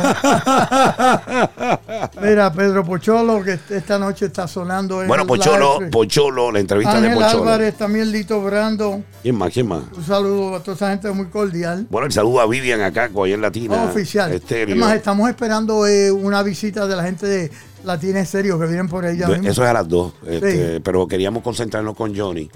Mira, 2.22 2.52
Pedro 2.52 2.84
Pocholo, 2.84 3.42
que 3.42 3.58
esta 3.70 3.98
noche 3.98 4.26
está 4.26 4.46
sonando 4.48 5.02
en 5.02 5.08
Bueno, 5.08 5.26
Pocholo, 5.26 5.78
live. 5.78 5.90
Pocholo, 5.90 6.50
la 6.52 6.60
entrevista 6.60 6.96
Ángel 6.96 7.10
de 7.10 7.16
Pocholo. 7.16 7.42
Álvarez, 7.44 7.74
también 7.76 8.10
Lito 8.10 8.40
Brando. 8.42 9.02
¿Quién 9.22 9.36
más? 9.36 9.52
¿Quién 9.52 9.68
más? 9.68 9.82
Un 9.96 10.04
saludo 10.04 10.56
a 10.56 10.60
toda 10.62 10.74
esa 10.76 10.90
gente 10.90 11.10
muy 11.12 11.26
cordial. 11.26 11.86
Bueno, 11.90 12.06
el 12.06 12.12
saludo 12.12 12.40
a 12.40 12.46
Vivian 12.46 12.80
acá, 12.80 13.08
en 13.14 13.40
Latina. 13.40 13.84
oficial. 13.84 14.32
Estéreo. 14.32 14.74
Es 14.74 14.80
más, 14.80 14.94
estamos 14.94 15.28
esperando 15.28 15.86
eh, 15.86 16.10
una 16.10 16.42
visita 16.42 16.86
de 16.86 16.96
la 16.96 17.02
gente 17.04 17.26
de 17.26 17.50
Latina 17.84 18.20
Estéreo 18.20 18.58
que 18.58 18.66
vienen 18.66 18.88
por 18.88 19.04
ella. 19.04 19.26
mismo. 19.28 19.48
Eso 19.48 19.62
es 19.62 19.68
a 19.68 19.72
las 19.72 19.88
dos. 19.88 20.12
este, 20.26 20.76
Sí. 20.76 20.80
Pero 20.84 21.06
queríamos 21.06 21.42
concentrarnos 21.42 21.94
con 21.96 22.16
Johnny. 22.16 22.50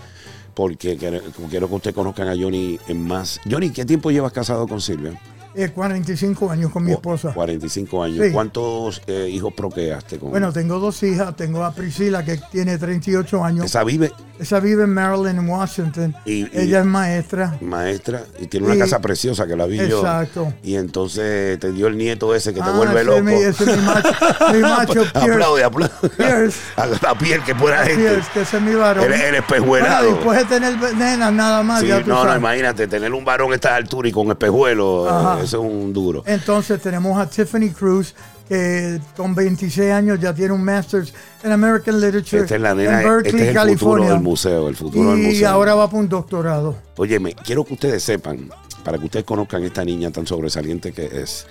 Porque 0.55 0.97
quiero 0.97 1.69
que 1.69 1.75
ustedes 1.75 1.95
conozcan 1.95 2.29
a 2.29 2.35
Johnny 2.37 2.79
en 2.87 3.07
más. 3.07 3.41
Johnny, 3.51 3.71
¿qué 3.71 3.85
tiempo 3.85 4.11
llevas 4.11 4.33
casado 4.33 4.69
con 4.69 4.81
Silvia? 4.81 5.21
Eh, 5.57 5.71
45 5.71 6.51
años 6.51 6.71
con 6.73 6.85
mi 6.85 6.93
esposa. 6.93 7.33
45 7.33 8.03
años. 8.03 8.27
Sí. 8.27 8.33
¿Cuántos 8.33 9.03
eh, 9.07 9.29
hijos 9.31 9.53
procreaste 9.55 10.19
con 10.19 10.31
Bueno, 10.31 10.53
tengo 10.53 10.79
dos 10.81 11.03
hijas. 11.03 11.37
Tengo 11.37 11.65
a 11.65 11.73
Priscila, 11.73 12.25
que 12.25 12.39
tiene 12.51 12.77
38 12.79 13.45
años. 13.45 13.67
Esa 13.67 13.85
vive 13.85 14.13
Esa 14.39 14.59
vive 14.59 14.83
en 14.83 14.91
Maryland, 14.93 15.39
en 15.39 15.49
Washington. 15.49 16.17
Y- 16.25 16.43
y- 16.43 16.51
Ella 16.55 16.81
es 16.81 16.85
maestra. 16.87 17.57
maestra 17.61 18.23
y 18.41 18.49
tiene 18.49 18.67
una 18.67 18.75
Y- 18.75 18.79
casa 18.81 18.99
preciosa 19.01 19.47
que 19.47 19.55
la 19.55 19.67
vi 19.67 19.77
yo. 19.89 20.01
Exacto. 20.01 20.53
Y 20.65 20.75
entonces 20.75 21.59
te 21.61 21.71
dio 21.71 21.87
el 21.87 21.97
nieto 21.97 22.35
ese 22.35 22.53
que 22.53 22.61
te 22.61 22.67
Ah, 22.69 22.73
vuelve 22.73 23.05
loco. 23.05 23.23
mi- 23.23 23.35
ese 23.35 23.63
es 23.65 23.77
mi 23.79 23.83
macho, 23.85 24.09
mi 24.53 24.59
macho 24.61 24.93
Pierce. 24.93 25.19
aplaude, 25.33 25.63
aplaude. 25.65 26.09
Pierce. 26.17 26.59
A 26.77 26.87
la 26.87 27.15
piel 27.17 27.45
que 27.45 27.55
fuera 27.55 27.85
gente. 27.85 28.03
Pierce, 28.03 28.29
que 28.35 28.41
ese 28.43 28.57
es 28.57 28.63
mi 28.65 28.75
varón. 28.75 29.05
El, 29.05 29.13
el 29.13 29.35
espejuelado. 29.37 30.03
Bueno, 30.03 30.17
después 30.17 30.39
de 30.41 30.45
tener 30.47 30.95
nenas 30.97 31.33
nada 31.33 31.63
más, 31.63 31.81
Sí, 31.81 31.87
ya 31.87 32.01
tú 32.03 32.09
no, 32.09 32.17
no, 32.17 32.23
sabes. 32.25 32.39
imagínate, 32.41 32.89
tener 32.89 33.13
un 33.13 33.25
varón 33.25 33.53
a 33.53 33.55
esta 33.55 33.77
altura 33.77 34.09
y 34.09 34.13
con 34.13 34.29
espejuelo, 34.33 35.09
Ajá. 35.09 35.44
Es 35.47 35.63
un 35.63 35.93
duro. 35.93 36.23
Entonces 36.27 36.81
tenemos 36.81 37.19
a 37.19 37.29
Tiffany 37.29 37.71
Cruz, 37.71 38.15
que 38.49 39.01
con 39.17 39.35
26 39.35 39.91
años 39.93 40.21
ya 40.21 40.35
tiene 40.35 40.53
un 40.53 40.63
Master's 40.65 41.13
en 41.43 41.53
American 41.53 42.01
Literature 42.01 42.43
Esta 42.43 42.55
es 42.57 42.61
la 42.61 42.71
en 42.73 42.77
nena, 42.79 42.99
Berkeley, 42.99 43.19
este 43.27 43.29
es 43.29 43.41
el 43.41 43.47
futuro 43.49 43.63
California. 43.65 44.11
del 44.11 44.21
museo, 44.21 44.69
el 44.69 44.77
futuro 44.77 45.11
del 45.17 45.33
y 45.33 45.45
ahora 45.45 45.75
va 45.75 45.89
por 45.89 46.01
un 46.01 46.09
doctorado. 46.09 46.77
Óyeme, 46.97 47.35
quiero 47.45 47.65
que 47.65 47.75
ustedes 47.75 48.03
sepan, 48.03 48.51
para 48.85 48.99
que 48.99 49.05
ustedes 49.07 49.25
conozcan 49.25 49.63
esta 49.65 49.85
niña 49.85 50.11
tan 50.11 50.27
sobresaliente 50.27 50.93
que 50.93 51.07
es. 51.23 51.47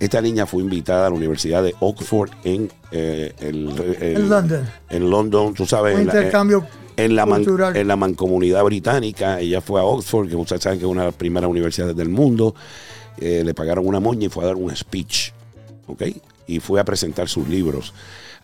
Esta 0.00 0.20
niña 0.20 0.44
fue 0.44 0.60
invitada 0.62 1.06
a 1.06 1.10
la 1.10 1.14
Universidad 1.14 1.62
de 1.62 1.72
Oxford 1.78 2.30
en 2.42 2.68
eh, 2.90 3.32
el, 3.38 3.68
el- 4.00 4.16
En 4.16 4.28
London. 4.28 4.68
En 4.90 5.08
London, 5.10 5.54
tú 5.54 5.66
sabes. 5.66 5.94
Un 5.94 6.00
en 6.00 6.06
la- 6.08 6.14
intercambio 6.14 6.66
en 6.96 7.14
la, 7.16 7.26
man- 7.26 7.44
en 7.74 7.88
la 7.88 7.94
mancomunidad 7.96 8.62
británica. 8.64 9.38
Ella 9.40 9.60
fue 9.60 9.80
a 9.80 9.84
Oxford, 9.84 10.28
que 10.28 10.34
ustedes 10.36 10.62
saben 10.62 10.78
que 10.80 10.84
es 10.84 10.90
una 10.90 11.02
de 11.02 11.08
las 11.08 11.14
primeras 11.16 11.48
universidades 11.48 11.94
del 11.96 12.08
mundo. 12.08 12.54
Eh, 13.18 13.42
le 13.44 13.54
pagaron 13.54 13.86
una 13.86 14.00
moña 14.00 14.26
y 14.26 14.28
fue 14.28 14.44
a 14.44 14.48
dar 14.48 14.56
un 14.56 14.74
speech. 14.74 15.32
¿Ok? 15.86 16.02
Y 16.46 16.60
fue 16.60 16.80
a 16.80 16.84
presentar 16.84 17.28
sus 17.28 17.48
libros. 17.48 17.92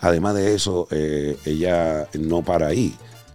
Además 0.01 0.35
de 0.35 0.55
eso, 0.55 0.89
eh, 0.91 1.37
ella 1.45 2.09
no 2.19 2.43
para 2.43 2.69
ahí. 2.69 2.95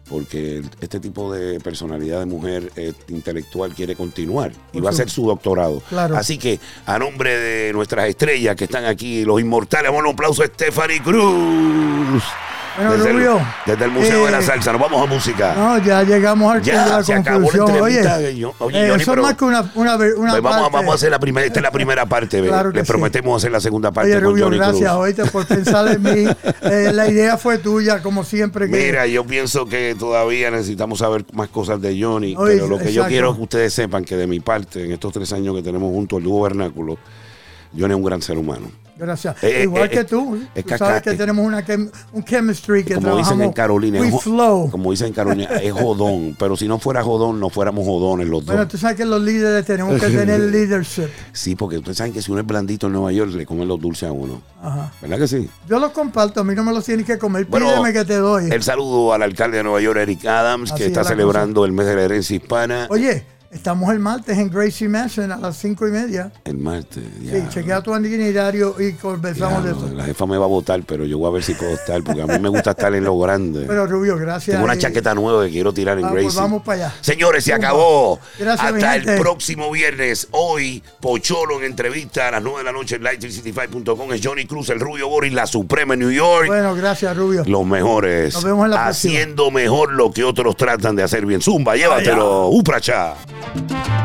Porque 0.09 0.61
este 0.81 0.99
tipo 0.99 1.33
de 1.33 1.59
personalidad 1.59 2.19
de 2.19 2.25
mujer 2.27 2.71
eh, 2.75 2.93
intelectual 3.07 3.73
quiere 3.73 3.95
continuar 3.95 4.51
y 4.71 4.79
va 4.79 4.89
a 4.89 4.93
hacer 4.93 5.09
su 5.09 5.25
doctorado. 5.25 5.81
Claro. 5.89 6.15
Así 6.15 6.38
que, 6.38 6.59
a 6.86 6.99
nombre 6.99 7.36
de 7.36 7.73
nuestras 7.73 8.07
estrellas 8.07 8.55
que 8.55 8.65
están 8.65 8.86
aquí, 8.86 9.25
los 9.25 9.41
inmortales, 9.41 9.91
un 9.91 10.07
aplauso 10.07 10.43
a 10.43 10.45
Stephanie 10.45 11.01
Cruz. 11.01 12.23
Bueno, 12.78 12.91
desde, 12.93 13.09
el, 13.11 13.39
desde 13.65 13.86
el 13.86 13.91
Museo 13.91 14.26
de 14.26 14.32
la 14.32 14.39
eh, 14.39 14.43
Salsa. 14.43 14.71
Nos 14.73 14.82
vamos 14.82 15.01
a 15.01 15.05
música. 15.05 15.53
No, 15.55 15.78
ya 15.78 16.03
llegamos 16.03 16.53
al 16.53 16.61
Ya, 16.61 16.84
a 16.84 16.88
la 16.97 17.03
se 17.03 17.13
acabó 17.13 17.49
la 17.51 17.57
conclusión. 17.57 17.82
Oye. 17.82 18.36
Yo- 18.38 18.53
oye, 18.59 18.78
eh, 18.86 18.89
Johnny, 18.89 19.01
eso 19.01 19.11
pero- 19.11 19.21
es 19.21 19.28
más 19.30 19.38
que 19.38 19.45
una, 19.45 19.61
una, 19.76 19.95
una 19.95 19.97
Pues 19.97 20.15
vamos, 20.17 20.43
parte. 20.43 20.69
vamos 20.73 20.91
a 20.91 20.95
hacer 20.95 21.11
la 21.11 21.19
primera, 21.19 21.47
esta 21.47 21.59
es 21.59 21.63
la 21.63 21.71
primera 21.71 22.05
parte. 22.05 22.41
Claro 22.41 22.71
que 22.71 22.80
Le 22.80 22.86
sí. 22.86 22.91
prometemos 22.91 23.41
hacer 23.41 23.51
la 23.51 23.59
segunda 23.59 23.91
parte 23.91 24.11
Oye, 24.11 24.21
con 24.21 24.32
Rubio, 24.32 24.45
Johnny 24.45 24.57
gracias, 24.57 24.91
oíste, 24.93 25.26
por 25.26 25.45
pensar 25.45 25.88
en 25.88 26.01
mí. 26.03 26.26
Eh, 26.65 26.91
la 26.93 27.07
idea 27.07 27.38
fue 27.38 27.59
tuya, 27.59 28.01
como 28.01 28.23
siempre. 28.23 28.67
Que, 28.67 28.76
Mira, 28.88 29.05
yo 29.05 29.23
pienso 29.23 29.67
que 29.67 29.95
todavía 29.97 30.49
necesitamos 30.49 30.97
saber 30.99 31.23
más 31.34 31.47
cosas 31.49 31.80
de 31.80 32.01
Johnny, 32.01 32.36
Oye, 32.36 32.55
pero 32.55 32.67
lo 32.67 32.80
que 32.80 32.91
yo 32.91 33.05
quiero 33.05 33.30
es 33.32 33.36
que 33.38 33.41
ustedes 33.43 33.73
sepan 33.73 34.03
que 34.03 34.15
de 34.15 34.26
mi 34.26 34.39
parte, 34.39 34.84
en 34.84 34.91
estos 34.91 35.13
tres 35.13 35.32
años 35.34 35.55
que 35.55 35.61
tenemos 35.61 35.91
juntos 35.91 36.17
el 36.17 36.23
dúo 36.23 36.41
vernáculo, 36.41 36.97
Johnny 37.78 37.93
es 37.93 37.97
un 37.97 38.03
gran 38.03 38.21
ser 38.21 38.38
humano. 38.38 38.67
Gracias. 38.97 39.36
Eh, 39.43 39.59
eh, 39.59 39.63
Igual 39.63 39.88
eh, 39.88 39.89
que 39.89 40.03
tú. 40.05 40.39
es 40.55 40.63
tú 40.63 40.69
que 40.69 40.78
sabes 40.78 40.97
acá- 41.01 41.11
que 41.11 41.17
tenemos 41.17 41.45
una 41.45 41.65
chem- 41.65 41.91
un 42.13 42.23
chemistry 42.23 42.86
que 42.86 42.95
como 42.95 43.17
dicen 43.17 43.41
en 43.41 43.51
Carolina, 43.51 43.99
We 43.99 44.09
flow. 44.21 44.69
como 44.71 44.89
dicen 44.91 45.07
en 45.07 45.13
Carolina, 45.13 45.49
es 45.61 45.73
jodón, 45.73 46.34
pero 46.39 46.55
si 46.55 46.65
no 46.65 46.80
fuera 46.80 47.03
jodón, 47.03 47.38
no 47.41 47.49
fuéramos 47.49 47.86
jodones 47.86 48.28
los 48.30 48.45
dos. 48.45 48.55
Bueno, 48.55 48.69
tú 48.69 48.78
sabes 48.78 48.95
que 48.95 49.03
los 49.03 49.21
líderes 49.21 49.65
tenemos 49.65 49.99
que 49.99 50.07
tener 50.07 50.39
leadership. 50.51 51.09
Sí, 51.34 51.57
porque 51.57 51.78
ustedes 51.80 51.97
saben 51.97 52.13
que 52.13 52.21
si 52.21 52.32
uno 52.32 52.39
es 52.39 52.47
blandito 52.47 52.88
en 52.88 52.93
Nueva 52.93 53.11
York, 53.11 53.32
le 53.34 53.45
comen 53.45 53.67
los 53.67 53.82
dulces 53.82 54.07
a 54.07 54.13
uno. 54.13 54.41
Ajá. 54.63 54.93
¿Verdad 55.01 55.17
que 55.17 55.28
sí? 55.28 55.49
Yo 55.67 55.78
los 55.78 55.91
comparto, 55.91 56.39
a 56.39 56.43
mí 56.45 56.55
no 56.55 56.63
me 56.63 56.71
los 56.71 56.86
tienes 56.86 57.05
que 57.05 57.17
comer. 57.17 57.45
Bueno, 57.47 57.67
Pídeme 57.67 57.91
que 57.91 58.05
te 58.05 58.15
doy. 58.15 58.49
El 58.49 58.63
saludo 58.63 59.11
al 59.11 59.23
alcalde 59.23 59.57
de 59.57 59.63
Nueva 59.63 59.82
York, 59.82 59.97
Eric 59.99 60.26
Adams, 60.26 60.71
Así 60.71 60.78
que 60.80 60.86
es 60.86 60.91
está 60.91 61.03
celebrando 61.03 61.65
el 61.65 61.73
mes 61.73 61.86
de 61.86 61.95
la 61.95 62.03
herencia 62.03 62.34
hispana. 62.38 62.88
Oye, 62.89 63.26
Estamos 63.55 63.89
el 63.93 63.99
martes 63.99 64.37
en 64.37 64.49
Gracie 64.49 64.89
Mansion 64.89 65.31
a 65.31 65.37
las 65.37 65.55
cinco 65.55 65.87
y 65.87 65.91
media. 65.91 66.29
El 66.43 66.57
martes. 66.57 67.01
Sí, 67.21 67.41
chequea 67.49 67.81
tu 67.81 67.95
itinerario 67.95 68.75
y 68.77 68.91
conversamos 68.93 69.63
Ya, 69.63 69.69
de 69.69 69.75
no, 69.75 69.85
eso. 69.85 69.95
La 69.95 70.03
jefa 70.03 70.25
me 70.25 70.37
va 70.37 70.43
a 70.43 70.49
votar, 70.49 70.81
pero 70.85 71.05
yo 71.05 71.17
voy 71.17 71.29
a 71.29 71.31
ver 71.31 71.41
si 71.41 71.53
puedo 71.53 71.71
estar, 71.73 72.03
porque 72.03 72.21
a 72.21 72.27
mí 72.27 72.37
me 72.37 72.49
gusta 72.49 72.71
estar 72.71 72.93
en 72.93 73.05
lo 73.05 73.17
grande. 73.17 73.63
Pero 73.65 73.87
Rubio, 73.87 74.17
gracias. 74.17 74.55
Tengo 74.55 74.65
una 74.65 74.77
chaqueta 74.77 75.15
nueva 75.15 75.45
que 75.45 75.51
quiero 75.51 75.73
tirar 75.73 75.97
en 75.97 76.09
pues 76.09 76.23
Gracie. 76.25 76.41
vamos 76.41 76.63
para 76.63 76.87
allá. 76.87 76.95
Señores, 76.99 77.45
se 77.45 77.53
acabó. 77.53 78.19
Gracias, 78.37 78.73
Hasta 78.73 78.95
el 78.97 79.19
próximo 79.19 79.71
viernes. 79.71 80.27
Hoy, 80.31 80.83
Pocholo 80.99 81.57
en 81.59 81.63
entrevista 81.63 82.27
a 82.27 82.31
las 82.31 82.43
9 82.43 82.57
de 82.57 82.63
la 82.65 82.71
noche 82.73 82.97
en 82.97 83.03
light365.com. 83.03 84.11
Es 84.11 84.21
Johnny 84.21 84.45
Cruz, 84.45 84.69
el 84.69 84.81
Rubio 84.81 85.07
Boris, 85.07 85.31
la 85.31 85.47
Suprema 85.47 85.93
en 85.93 86.01
New 86.01 86.11
York. 86.11 86.47
Bueno, 86.47 86.75
gracias, 86.75 87.15
Rubio. 87.15 87.43
Los 87.47 87.65
mejores. 87.65 88.33
Nos 88.33 88.43
vemos 88.43 88.65
en 88.65 88.71
la 88.71 88.83
próxima. 88.83 89.13
Haciendo 89.13 89.49
mejor 89.49 89.93
lo 89.93 90.11
que 90.11 90.25
otros 90.25 90.57
tratan 90.57 90.97
de 90.97 91.03
hacer 91.03 91.25
bien. 91.25 91.41
Zumba, 91.41 91.77
llévatelo. 91.77 92.49
Upracha. 92.49 93.13
Thank 93.53 93.99
you. 93.99 94.04